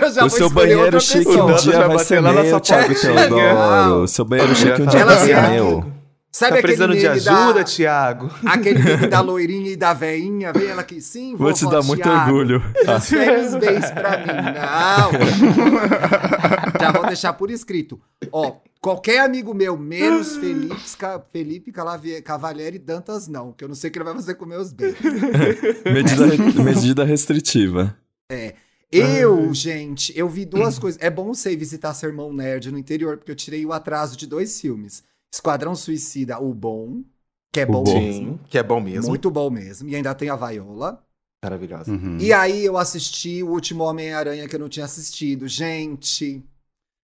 [0.02, 2.60] Eu já O vou seu banheiro chique um dia vai ser lá na meu, sua
[2.60, 2.94] Thiago.
[2.94, 4.04] Teodoro.
[4.04, 5.86] O seu banheiro chique um dia vai ser meu.
[6.30, 7.64] Sabe Tá aquele precisando de ajuda, da...
[7.64, 8.32] Thiago?
[8.46, 11.84] Aquele meme da loirinha e da veinha, vem ela aqui, sim, Vou te vovó dar
[11.84, 12.64] muito Thiago, orgulho.
[12.84, 14.26] Transfere os bens pra mim.
[14.56, 15.12] Não.
[16.82, 18.00] Já vou deixar por escrito.
[18.32, 20.76] Ó, Qualquer amigo meu, menos Felipe,
[21.32, 24.46] Felipe Calavi- Cavalieri Dantas, não, que eu não sei o que ele vai fazer com
[24.48, 24.96] meus bens.
[25.86, 27.96] Medida, medida restritiva.
[28.92, 31.00] Eu, gente, eu vi duas coisas.
[31.00, 34.60] É bom você visitar Sermão Nerd no interior, porque eu tirei o atraso de dois
[34.60, 35.04] filmes.
[35.32, 37.04] Esquadrão Suicida, o bom,
[37.54, 37.94] que é bom, bom.
[37.94, 38.32] mesmo.
[38.34, 39.10] Sim, que é bom mesmo.
[39.10, 39.88] Muito bom mesmo.
[39.88, 41.02] E ainda tem a Viola.
[41.44, 41.92] Maravilhosa.
[41.92, 42.18] Uhum.
[42.20, 45.48] E aí eu assisti o último Homem-Aranha que eu não tinha assistido.
[45.48, 46.44] Gente,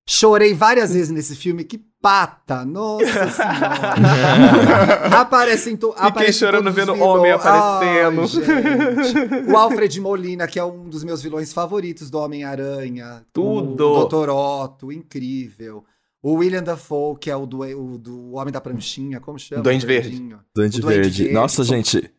[0.10, 1.64] chorei várias vezes nesse filme.
[1.64, 2.64] Que pata!
[2.66, 5.20] Nossa senhora!
[5.20, 8.22] Aparecem to Fiquei chorando vendo homem aparecendo.
[8.22, 9.52] Ai, gente.
[9.52, 13.26] O Alfred Molina, que é um dos meus vilões favoritos do Homem-Aranha.
[13.34, 13.92] Tudo.
[13.94, 14.30] O Dr.
[14.30, 15.84] Otto, incrível.
[16.22, 19.62] O William Dafoe, que é o do, o do Homem da Pranchinha, como chama?
[19.62, 20.36] Duende O Verde.
[20.54, 21.24] Duende Verde.
[21.24, 21.32] Verde.
[21.34, 22.12] Nossa, gente.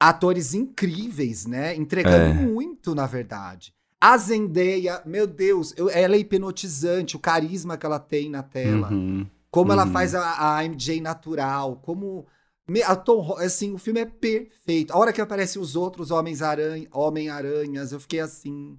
[0.00, 1.74] atores incríveis, né?
[1.76, 2.32] Entregando É.
[2.34, 3.72] muito, na verdade.
[4.00, 8.90] A Zendaya, meu Deus, eu- ela é hipnotizante, o carisma que ela tem na tela.
[8.92, 9.26] Uhum.
[9.50, 9.92] Como ela Uhum.
[9.92, 12.26] faz a, a MJ natural, como...
[12.68, 14.92] me- A Tom, assim, o filme é perfeito.
[14.92, 18.76] A hora que aparecem os outros Homens-Aranha, Homem-Aranhas, eu fiquei assim...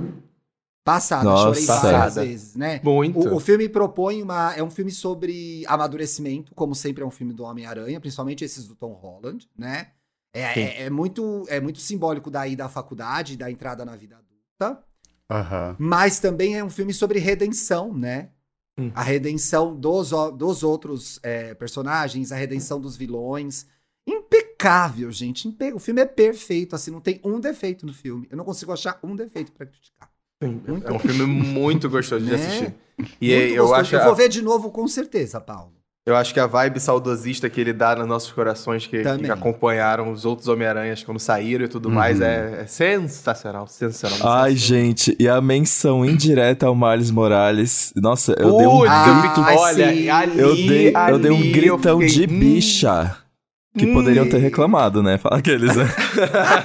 [0.84, 1.44] Passada, Nossa.
[1.48, 2.26] chorei várias Passada.
[2.26, 2.80] vezes, né?
[2.82, 3.20] Muito.
[3.20, 4.54] O, o filme propõe uma.
[4.56, 8.74] É um filme sobre amadurecimento, como sempre é um filme do Homem-Aranha, principalmente esses do
[8.74, 9.90] Tom Holland, né?
[10.34, 14.16] É, é, é muito, é muito simbólico da ida à faculdade, da entrada na vida
[14.16, 14.82] adulta.
[15.30, 15.76] Aham.
[15.80, 18.30] Mas também é um filme sobre redenção, né?
[18.78, 18.92] Hum.
[18.96, 23.68] A redenção dos, dos outros é, personagens, a redenção dos vilões.
[24.08, 25.48] Impecável, gente.
[25.48, 28.28] impe- O filme é perfeito, assim, não tem um defeito no filme.
[28.32, 30.10] Eu não consigo achar um defeito pra criticar.
[30.42, 32.36] Sim, Muito é um filme muito gostoso de Né?
[32.36, 32.74] assistir.
[33.22, 33.82] E Muito eu gostoso.
[33.82, 35.74] acho, eu vou ver de novo com certeza, Paulo.
[36.08, 40.10] Eu acho que a vibe saudosista que ele dá nos nossos corações que, que acompanharam
[40.10, 44.26] os outros Homem-Aranhas quando saíram e tudo mais é, é sensacional, sensacional.
[44.26, 44.86] Ai, sensacional.
[44.86, 45.18] gente.
[45.20, 47.92] E a menção indireta ao Miles Morales.
[47.94, 49.42] Nossa, eu dei um Ah, grito.
[49.42, 52.38] Ai, olha, ali, Eu dei, eu dei um ali gritão fiquei, de hum.
[53.78, 53.94] Que Hum.
[53.94, 55.18] poderiam ter reclamado, né?
[55.18, 55.86] Fala aqueles, né?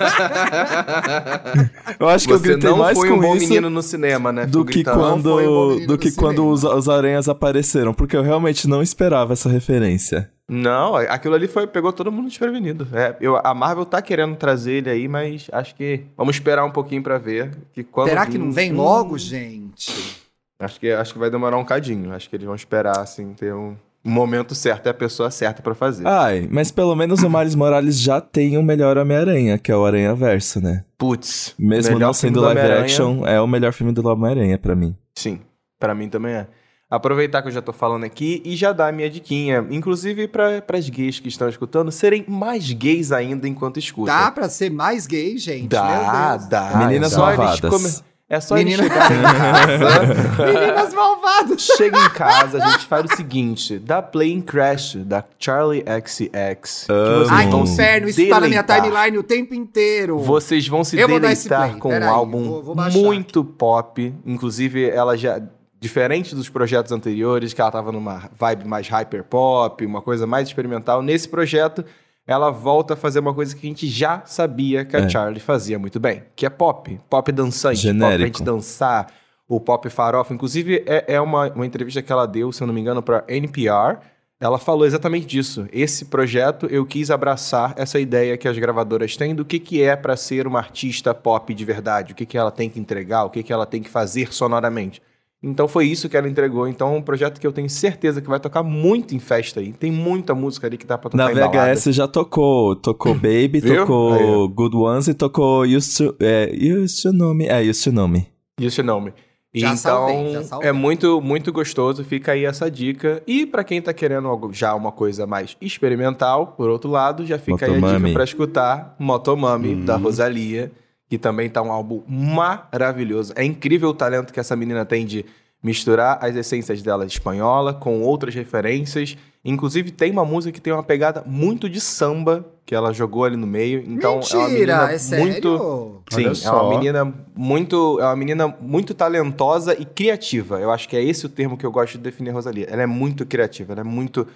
[1.99, 3.83] eu acho que eu Você gritei não mais foi com um bom isso menino no
[3.83, 4.47] cinema, né?
[4.47, 7.95] do que quando, um do que quando os, os aranhas apareceram.
[7.95, 10.31] Porque eu realmente não esperava essa referência.
[10.49, 12.87] Não, aquilo ali foi, pegou todo mundo desprevenido.
[12.93, 16.71] É, eu, a Marvel tá querendo trazer ele aí, mas acho que vamos esperar um
[16.71, 17.51] pouquinho pra ver.
[17.73, 20.21] Que quando Será que não vem Hum, logo, gente?
[20.59, 22.13] Acho que, acho que vai demorar um cadinho.
[22.13, 23.75] Acho que eles vão esperar, assim, ter um,
[24.05, 26.07] um momento certo e a pessoa certa pra fazer.
[26.07, 29.85] Ai, mas pelo menos o Miles Morales já tem o melhor Homem-Aranha, que é o
[29.85, 30.85] Aranha Verso, né?
[30.99, 31.55] Putz.
[31.59, 34.97] Mesmo não sendo do live action, é o melhor filme do Homem-Aranha pra mim.
[35.17, 35.41] Sim,
[35.79, 36.47] pra mim também é.
[36.91, 40.63] Aproveitar que eu já tô falando aqui e já dar a minha diquinha, inclusive para
[40.75, 44.15] as gays que estão escutando, serem mais gays ainda enquanto escutam.
[44.15, 45.69] Dá pra ser mais gay, gente?
[45.69, 46.49] Dá, Meu Deus.
[46.51, 46.77] dá.
[46.77, 47.61] Meninas É malvadas.
[47.61, 50.15] come- É só Menina- eles chegarem em casa.
[50.47, 51.61] Meninas malvadas!
[51.77, 56.87] Chega em casa, a gente faz o seguinte: dá play em Crash, da Charlie XX.
[56.87, 58.83] vocês Ai, que inferno, isso tá na minha deleitar.
[58.91, 60.19] timeline o tempo inteiro.
[60.19, 64.15] Vocês vão se Eu deleitar com pera um aí, álbum vou- vou muito pop.
[64.25, 65.39] Inclusive, ela já.
[65.79, 70.47] Diferente dos projetos anteriores, que ela tava numa vibe mais hyper pop, uma coisa mais
[70.49, 71.03] experimental.
[71.03, 71.85] Nesse projeto,
[72.27, 75.09] ela volta a fazer uma coisa que a gente já sabia que a É.
[75.09, 76.99] Charlie fazia muito bem, que é pop.
[77.11, 78.17] Pop dançante, pop Genérico.
[78.19, 79.13] pra gente dançar,
[79.49, 80.33] o pop farofa.
[80.33, 83.25] Inclusive, é, é uma, uma entrevista que ela deu, se eu não me engano, pra
[83.29, 83.99] NPR.
[84.41, 85.69] Ela falou exatamente disso.
[85.73, 89.95] Esse projeto eu quis abraçar essa ideia que as gravadoras têm do que, que é
[89.95, 93.31] para ser uma artista pop de verdade, o que, que ela tem que entregar, o
[93.31, 95.01] que, que ela tem que fazer sonoramente.
[95.43, 96.69] Então foi isso que ela entregou.
[96.69, 99.73] Então é um projeto que eu tenho certeza que vai tocar muito em festa aí.
[99.73, 101.75] Tem muita música ali que dá pra tocar Na em balada.
[101.75, 102.77] VHS já tocou.
[102.77, 107.47] Tocou Baby, tocou Aí, Good Ones e tocou Used to, é, Used to Know Me.
[107.49, 108.29] É, Used to Know Me.
[108.61, 109.13] Isso não me.
[109.55, 110.69] E Já então salvei, já salvei.
[110.69, 113.23] é muito muito gostoso, fica aí essa dica.
[113.27, 117.39] E pra quem tá querendo algo- já uma coisa mais experimental, por outro lado, já
[117.39, 117.99] fica aí a Motomami.
[118.05, 119.85] dica pra escutar Motomami Uhum.
[119.85, 120.73] da Rosalia,
[121.13, 123.35] que também tá um álbum maravilhoso.
[123.37, 125.27] É incrível o talento que essa menina tem de
[125.63, 129.19] misturar as essências dela espanhola com outras referências.
[129.45, 133.37] Inclusive tem uma música que tem uma pegada muito de samba que ela jogou ali
[133.37, 133.85] no meio.
[133.87, 135.27] Então é uma Mentira, menina é sério?
[135.27, 140.61] muito Sim, é uma menina muito, é uma menina muito talentosa e criativa.
[140.61, 142.67] Eu acho que é esse o termo que eu gosto de definir a Rosalia.
[142.71, 144.27] Ela é muito criativa, ela é muito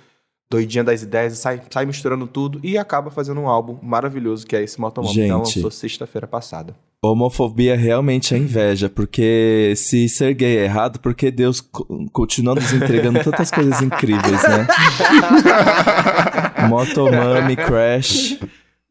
[0.51, 4.55] doidinha das ideias, e sai, sai misturando tudo e acaba fazendo um álbum maravilhoso que
[4.55, 5.57] é esse Motomami, que ela Gente.
[5.59, 6.77] lançou sexta-feira passada.
[7.03, 12.73] Homofobia realmente é inveja, porque se ser gay é errado, porque Deus co- continua nos
[12.73, 14.67] entregando tantas coisas incríveis, né?
[16.69, 18.39] Motomami, Crash.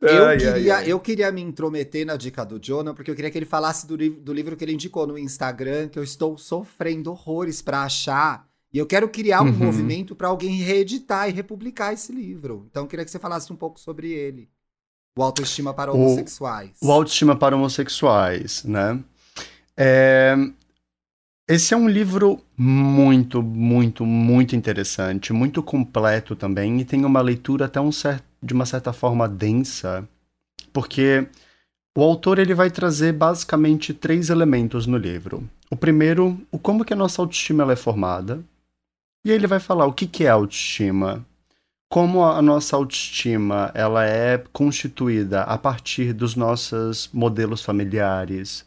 [0.01, 0.91] Eu, Ai, ai, queria, ai.
[0.91, 3.95] eu queria me intrometer na dica do Jonah, porque eu queria que ele falasse do,
[3.95, 8.45] li- do livro que ele indicou no Instagram, que eu estou sofrendo horrores pra achar.
[8.75, 9.53] E eu quero criar um Uhum.
[9.53, 12.65] movimento para alguém reeditar e republicar esse livro.
[12.69, 14.49] Então eu queria que você falasse um pouco sobre ele.
[15.17, 16.71] O Autoestima para O- Homossexuais.
[16.83, 19.01] O Autoestima para Homossexuais, né?
[19.77, 20.35] É,
[21.47, 27.65] Esse é um livro muito, muito, muito interessante, muito completo também, e tem uma leitura
[27.65, 30.05] até um cer- de uma certa forma densa,
[30.73, 31.25] porque
[31.97, 35.47] o autor ele vai trazer basicamente três elementos no livro.
[35.71, 38.43] O primeiro, o como que a nossa autoestima ela é formada,
[39.25, 41.25] e ele vai falar o que, que é autoestima,
[41.89, 48.63] como a nossa autoestima ela é constituída a partir dos nossos modelos familiares,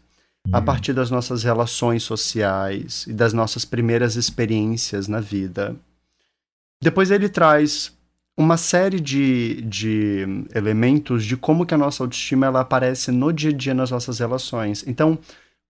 [0.51, 5.77] a partir das nossas relações sociais e das nossas primeiras experiências na vida.
[6.83, 7.93] Depois ele traz
[8.37, 13.51] uma série de, de elementos de como que a nossa autoestima ela aparece no dia
[13.51, 14.85] a dia nas nossas relações.
[14.87, 15.19] Então,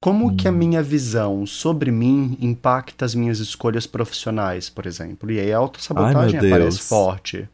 [0.01, 5.31] como que a minha visão sobre mim impacta as minhas escolhas profissionais, por exemplo?
[5.31, 7.49] E aí a autossabotagem aparece forte.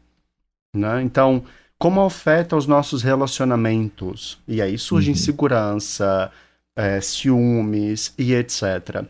[0.75, 1.01] Né?
[1.01, 1.43] Então,
[1.79, 4.37] como afeta os nossos relacionamentos?
[4.47, 5.13] E aí surge Uhum.
[5.13, 6.31] insegurança,
[6.75, 9.05] é, ciúmes e etc.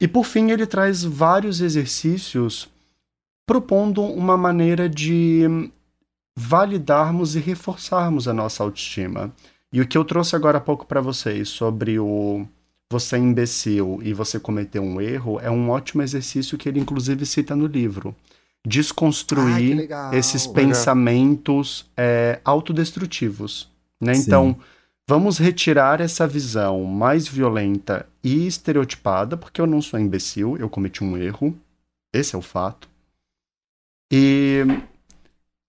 [0.00, 2.68] E por fim, ele traz vários exercícios
[3.46, 5.70] propondo uma maneira de
[6.36, 9.32] validarmos e reforçarmos a nossa autoestima.
[9.72, 12.46] E o que eu trouxe agora há pouco para vocês sobre o
[12.90, 17.24] você é imbecil e você cometeu um erro é um ótimo exercício que ele inclusive
[17.24, 18.14] cita no livro.
[18.14, 20.12] Ai, Desconstruir legal.
[20.14, 20.54] esses Legal.
[20.54, 23.68] pensamentos é, autodestrutivos.
[24.00, 24.12] Né?
[24.14, 24.56] Então,
[25.08, 31.02] vamos retirar essa visão mais violenta e estereotipada, porque eu não sou imbecil, eu cometi
[31.02, 31.56] um erro.
[32.12, 32.88] Esse é o fato.
[34.12, 34.64] E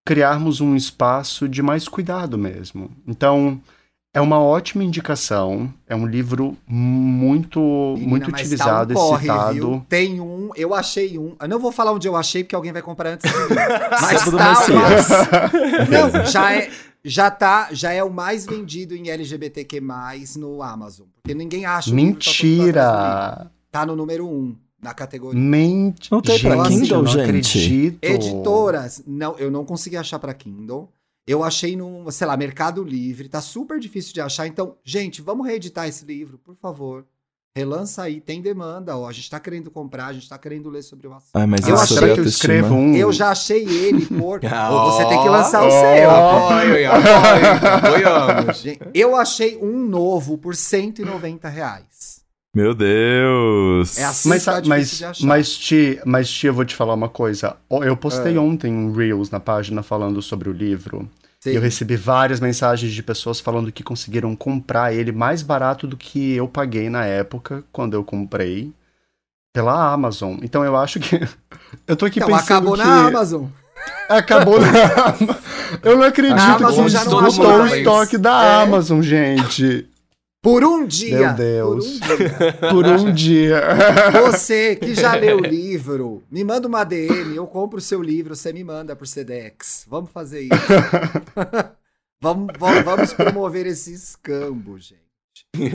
[0.05, 2.91] criarmos um espaço de mais cuidado mesmo.
[3.07, 3.61] Então,
[4.13, 5.73] é uma ótima indicação.
[5.87, 9.53] É um livro muito, Menina, muito mas utilizado tá um e corre, citado.
[9.53, 9.85] viu?
[9.89, 11.35] Tem um, eu achei um.
[11.41, 13.47] Eu não vou falar onde eu achei, porque alguém vai comprar antes de mim.
[14.01, 16.69] Mas tá uma- Não, já é,
[17.03, 19.81] já tá, já é o mais vendido em LGBTQ+,
[20.37, 21.07] no Amazon.
[21.21, 21.95] Porque ninguém acha tá.
[21.95, 23.51] Mentira!
[23.71, 25.39] Tá no número um na categoria.
[25.39, 26.11] Mente.
[26.11, 27.23] Não tem pra gente, Kindle, eu não gente?
[27.23, 27.97] acredito.
[28.03, 30.89] Editoras, não, eu não consegui achar pra Kindle.
[31.25, 34.45] Eu achei no, sei lá, Mercado Livre, tá super difícil de achar.
[34.45, 37.05] Então, gente, vamos reeditar esse livro, por favor.
[37.55, 39.07] Relança aí, tem demanda, ó.
[39.07, 41.35] A gente tá querendo comprar, a gente tá querendo ler sobre o assunto.
[41.35, 42.95] Ai, mas Eu achei que eu escrevo um?
[42.95, 44.43] Eu já achei ele por.
[44.43, 46.09] Ah, Ou você tem que lançar o seu.
[46.09, 48.57] Apoio, apoio, apoiamos.
[48.57, 51.85] Gente, Eu achei um novo por 190 reais.
[52.55, 53.97] Meu Deus!
[53.97, 55.25] É assim Mas, que tá mas, de achar.
[55.25, 57.55] mas, Ti, mas, Ti, eu vou te falar uma coisa.
[57.69, 58.39] Eu postei É.
[58.39, 61.09] ontem um Reels na página falando sobre o livro.
[61.39, 61.49] Sim.
[61.51, 65.97] E eu recebi várias mensagens de pessoas falando que conseguiram comprar ele mais barato do
[65.97, 68.71] que eu paguei na época, quando eu comprei,
[69.51, 70.37] pela Amazon.
[70.43, 71.19] Então eu acho que.
[71.87, 72.83] eu tô aqui Então, pensando acabou que.
[72.83, 73.45] na Amazon.
[74.07, 75.35] Acabou na Amazon.
[75.81, 78.61] Eu não acredito que já não esgotou o estoque da É.
[78.63, 79.89] Amazon, gente.
[80.43, 81.33] Por um dia.
[81.33, 81.99] Meu Deus.
[81.99, 82.59] Por um dia.
[82.69, 83.61] Por um dia.
[84.23, 88.35] Você que já leu o livro, me manda uma DM, eu compro o seu livro,
[88.35, 89.85] você me manda por Sedex.
[89.87, 90.51] Vamos fazer isso.
[92.21, 95.01] vamos, vamos, vamos promover esse escambo, gente.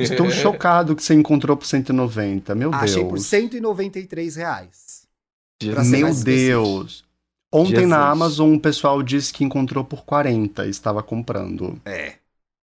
[0.03, 2.55] Estou chocado que você encontrou por 190.
[2.55, 3.25] Meu Achei por Deus.
[3.25, 5.09] 193 reais.
[5.73, 6.15] Pra ser Meu.
[6.15, 7.07] Deus.
[7.51, 7.89] Ontem Jesus.
[7.89, 11.81] na Amazon o pessoal disse que encontrou por 40 e estava comprando.
[11.87, 12.17] É.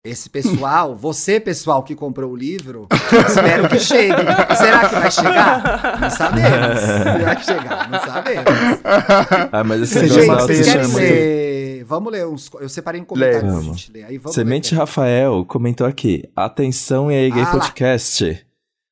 [0.02, 2.88] Esse pessoal, você pessoal que comprou o livro,
[3.28, 4.14] espero que chegue.
[4.56, 6.00] Será que vai chegar?
[6.00, 6.80] Não sabemos.
[6.80, 7.90] Será que chegar?
[7.90, 8.44] Não sabemos.
[9.52, 11.84] Ah, mas esse Gente, vocês querem ler?
[11.84, 12.50] Vamos ler uns.
[12.60, 14.04] Eu separei um comentário pra gente ler.
[14.04, 14.74] Aí vamos Semente.
[14.74, 16.28] Rafael comentou aqui.
[16.34, 17.52] Atenção e aí, Gay Ah lá.
[17.52, 18.46] Podcast.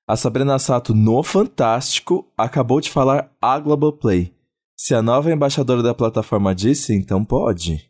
[0.06, 4.32] A Sabrina Sato, no Fantástico, acabou de falar a Globoplay.
[4.76, 7.88] Se a nova embaixadora da plataforma disse, então pode.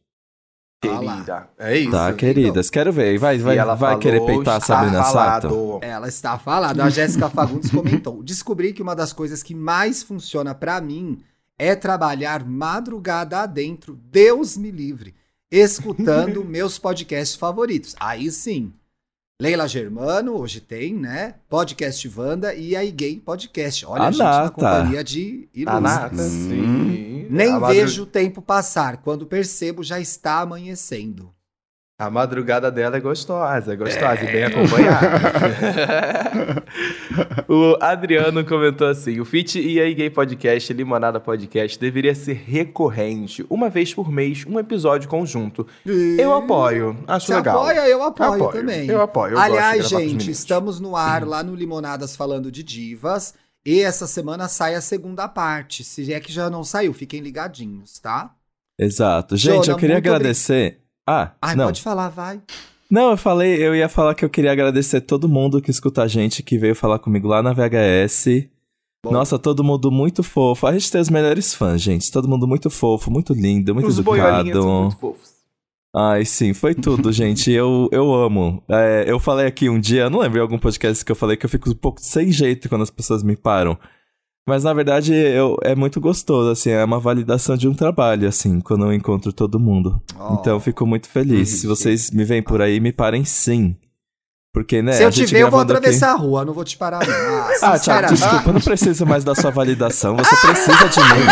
[0.85, 0.99] Lá.
[0.99, 1.49] Querida.
[1.59, 1.91] É isso.
[1.91, 2.71] Tá, queridas.
[2.71, 3.19] Quero ver.
[3.19, 5.79] Vai, vai, ela vai falou, querer peitar a está Sabrina Sato?
[5.83, 6.81] Ela está falando.
[6.81, 8.23] A Jéssica Fagundes comentou.
[8.23, 11.19] Descobri que uma das coisas que mais funciona pra mim
[11.59, 15.15] é trabalhar madrugada adentro, Deus me livre,
[15.51, 17.97] escutando meus podcasts favoritos.
[17.99, 18.73] Aí sim.
[19.41, 21.37] Leila Germano, hoje tem, né?
[21.49, 23.87] Podcast Wanda e a Gay Podcast.
[23.87, 26.21] Olha a, gente na companhia de ilustres.
[26.23, 27.29] sim.
[27.31, 28.97] Nem A vejo o tempo passar.
[28.97, 31.33] Quando percebo, já está amanhecendo.
[32.01, 34.29] A madrugada dela é gostosa, é gostosa É.
[34.29, 35.09] e bem acompanhada.
[37.49, 43.45] o Adriano comentou assim: o Fit e aí Gay Podcast, Limonada Podcast, deveria ser recorrente,
[43.51, 45.67] uma vez por mês, um episódio conjunto.
[45.85, 47.59] Eu apoio, acho Você legal.
[47.63, 48.87] apoia, eu apoio, Apoio, também.
[48.89, 52.63] eu apoio, eu gosto de Aliás, gente, estamos no ar lá no Limonadas falando de
[52.63, 53.35] divas.
[53.67, 55.83] E essa semana sai a segunda parte.
[55.83, 58.31] Se é que já não saiu, fiquem ligadinhos, tá?
[58.79, 59.37] Exato.
[59.37, 60.79] Gente, Jona, eu queria agradecer.
[61.11, 61.67] Ah, Ai, não.
[61.67, 62.41] pode falar, vai.
[62.91, 66.09] Não, eu falei, eu ia falar que eu queria agradecer todo mundo que escuta a
[66.09, 68.47] gente, que veio falar comigo lá na VHS.
[69.05, 69.13] Bom.
[69.13, 70.67] Nossa, todo mundo muito fofo.
[70.67, 72.11] A gente tem os melhores fãs, gente.
[72.11, 74.53] Todo mundo muito fofo, muito lindo, muito Os educado.
[74.53, 75.39] são muito fofos.
[75.95, 77.51] Ai, sim, foi tudo, gente.
[77.51, 78.63] Eu, eu amo.
[78.69, 81.47] É, eu falei aqui um dia, não lembro em algum podcast que eu falei que
[81.47, 83.79] eu fico um pouco sem jeito quando as pessoas me param.
[84.49, 88.61] Mas na verdade eu, é muito gostoso, assim, é uma validação de um trabalho, assim,
[88.61, 90.01] quando eu encontro todo mundo.
[90.19, 90.35] Ó.
[90.41, 91.51] Então eu fico muito feliz.
[91.61, 93.77] Se vocês me veem por aí, me parem sim.
[94.55, 94.93] Porque, né?
[94.93, 97.07] Se eu te ver, eu vou gravando aqui- atravessar a rua, não vou te parar,
[97.07, 97.15] não.
[97.15, 98.15] Ah, Ah, Thiago, sinceramente.
[98.15, 100.17] desculpa, eu não preciso mais da sua validação.
[100.17, 101.27] Você precisa de mim.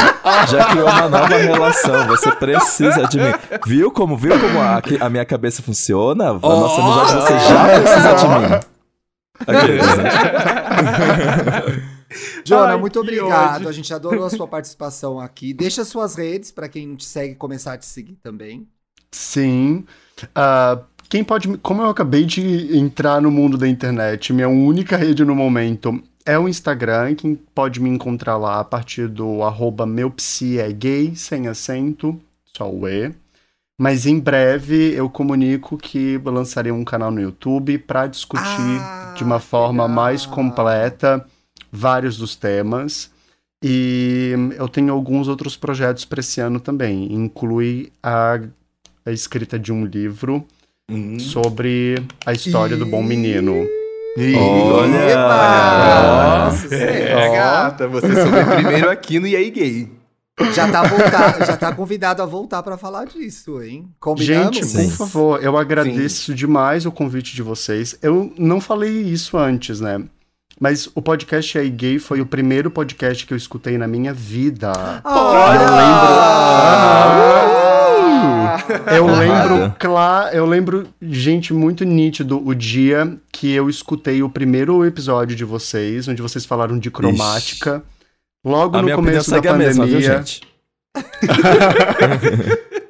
[0.51, 2.07] Já criou uma nova relação.
[2.09, 3.33] Você precisa de mim.
[3.67, 6.29] Viu como, viu como a, a minha cabeça funciona?
[6.29, 8.61] A nossa amizade, você já precisa de mim.
[9.47, 10.11] Aqueles, né?
[12.45, 13.69] Jona, Ai, muito obrigado.
[13.69, 15.53] A gente adorou a sua participação aqui.
[15.53, 18.67] Deixa suas redes pra quem não te segue começar a te seguir também.
[19.11, 19.85] Sim.
[20.35, 20.79] Ah,
[21.09, 21.57] quem pode.
[21.59, 26.39] Como eu acabei de entrar no mundo da internet, minha única rede no momento é
[26.39, 27.15] o Instagram.
[27.15, 32.21] Quem pode me encontrar lá a partir do arroba meu psi é gay, sem acento,
[32.57, 33.13] só o E.
[33.79, 39.23] Mas em breve eu comunico que lançarei um canal no YouTube para discutir Ah, de
[39.23, 39.95] uma forma legal.
[39.97, 41.27] mais completa
[41.71, 43.11] vários dos temas.
[43.62, 47.12] E eu tenho alguns outros projetos para esse ano também.
[47.12, 48.39] Inclui a,
[49.05, 50.45] a escrita de um livro
[50.89, 51.19] Hum.
[51.19, 53.67] sobre a história do bom menino.
[54.17, 55.11] Olha!
[55.11, 56.45] Epa!
[56.47, 57.33] Nossa, É, sério.
[57.33, 59.91] gata, você soube primeiro aqui no E aí Gay.
[60.55, 63.89] Já tá, voltar, já tá convidado a voltar pra falar disso, hein?
[63.99, 64.55] Combinamos?
[64.57, 64.89] Gente, Sim.
[64.91, 67.99] por favor, eu agradeço demais o convite de vocês.
[68.03, 70.01] Eu não falei isso antes, né?
[70.59, 74.73] Mas o podcast aí gay foi o primeiro podcast que eu escutei na minha vida.
[75.05, 75.67] Olha!
[78.97, 79.55] Eu Honrado.
[79.55, 85.37] lembro, claro, eu lembro, gente, muito nítido o dia que eu escutei o primeiro episódio
[85.37, 87.83] de vocês, onde vocês falaram de cromática.
[88.45, 89.67] Logo A no começo da pandemia.
[89.67, 90.41] mesma, viu, gente?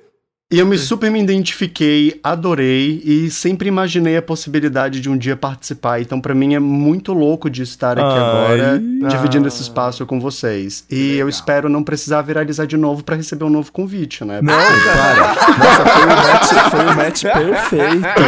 [0.57, 5.37] E eu me super me identifiquei, adorei e sempre imaginei a possibilidade de um dia
[5.37, 6.01] participar.
[6.01, 8.19] Então, pra mim é muito louco de estar aqui Ai.
[8.19, 9.49] agora, dividindo Ah.
[9.49, 10.83] esse espaço com vocês.
[10.91, 11.19] E legal.
[11.19, 14.41] eu espero não precisar viralizar de novo pra receber um novo convite, né?
[14.41, 15.35] Não, para.
[15.61, 18.21] Nossa, foi o match, foi o match perfeito.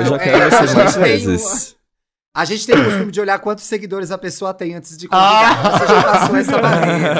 [0.00, 1.75] Eu já quero É, você a mais vezes.
[2.36, 5.78] A gente tem o costume de olhar quantos seguidores a pessoa tem antes de convidar.
[5.78, 7.14] Você já passou essa barreira.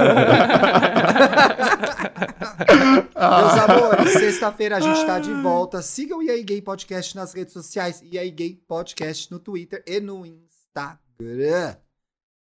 [3.16, 5.80] Meus amores, sexta-feira a gente tá de volta.
[5.80, 8.02] Sigam o E aí Gay Podcast nas redes sociais.
[8.04, 11.76] E aí Gay Podcast no Twitter e no Instagram.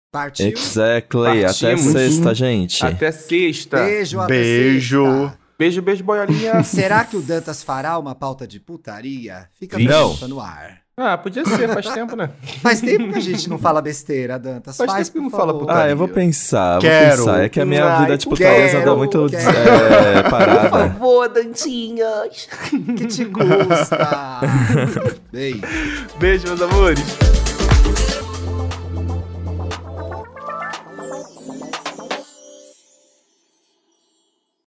[0.09, 0.47] Partiu?
[0.47, 1.43] Exactly.
[1.43, 1.91] Até Partimos.
[1.91, 2.85] sexta, gente.
[2.85, 3.83] Até sexta.
[3.83, 5.03] Beijo, até Beijo.
[5.05, 5.39] sexta.
[5.59, 6.63] Beijo, beijo, boiolinha.
[6.63, 9.49] Será que o Dantas fará uma pauta de putaria?
[9.59, 10.82] Fica a no ar.
[10.95, 12.29] Ah, podia ser, faz tempo, né?
[12.61, 14.77] Faz tempo que a gente não fala besteira, Dantas.
[14.77, 15.83] Faz Faz, tempo que por não fala putaria.
[15.83, 17.17] Ah, eu vou pensar, Quero.
[17.17, 17.43] vou pensar.
[17.43, 20.69] É que a minha Ai, vida de quero, anda muito é, parada.
[20.69, 22.47] favor, Dantinhas.
[22.95, 24.41] Que te custa?
[25.31, 25.61] Beijo.
[26.19, 27.42] Beijo, meus amores.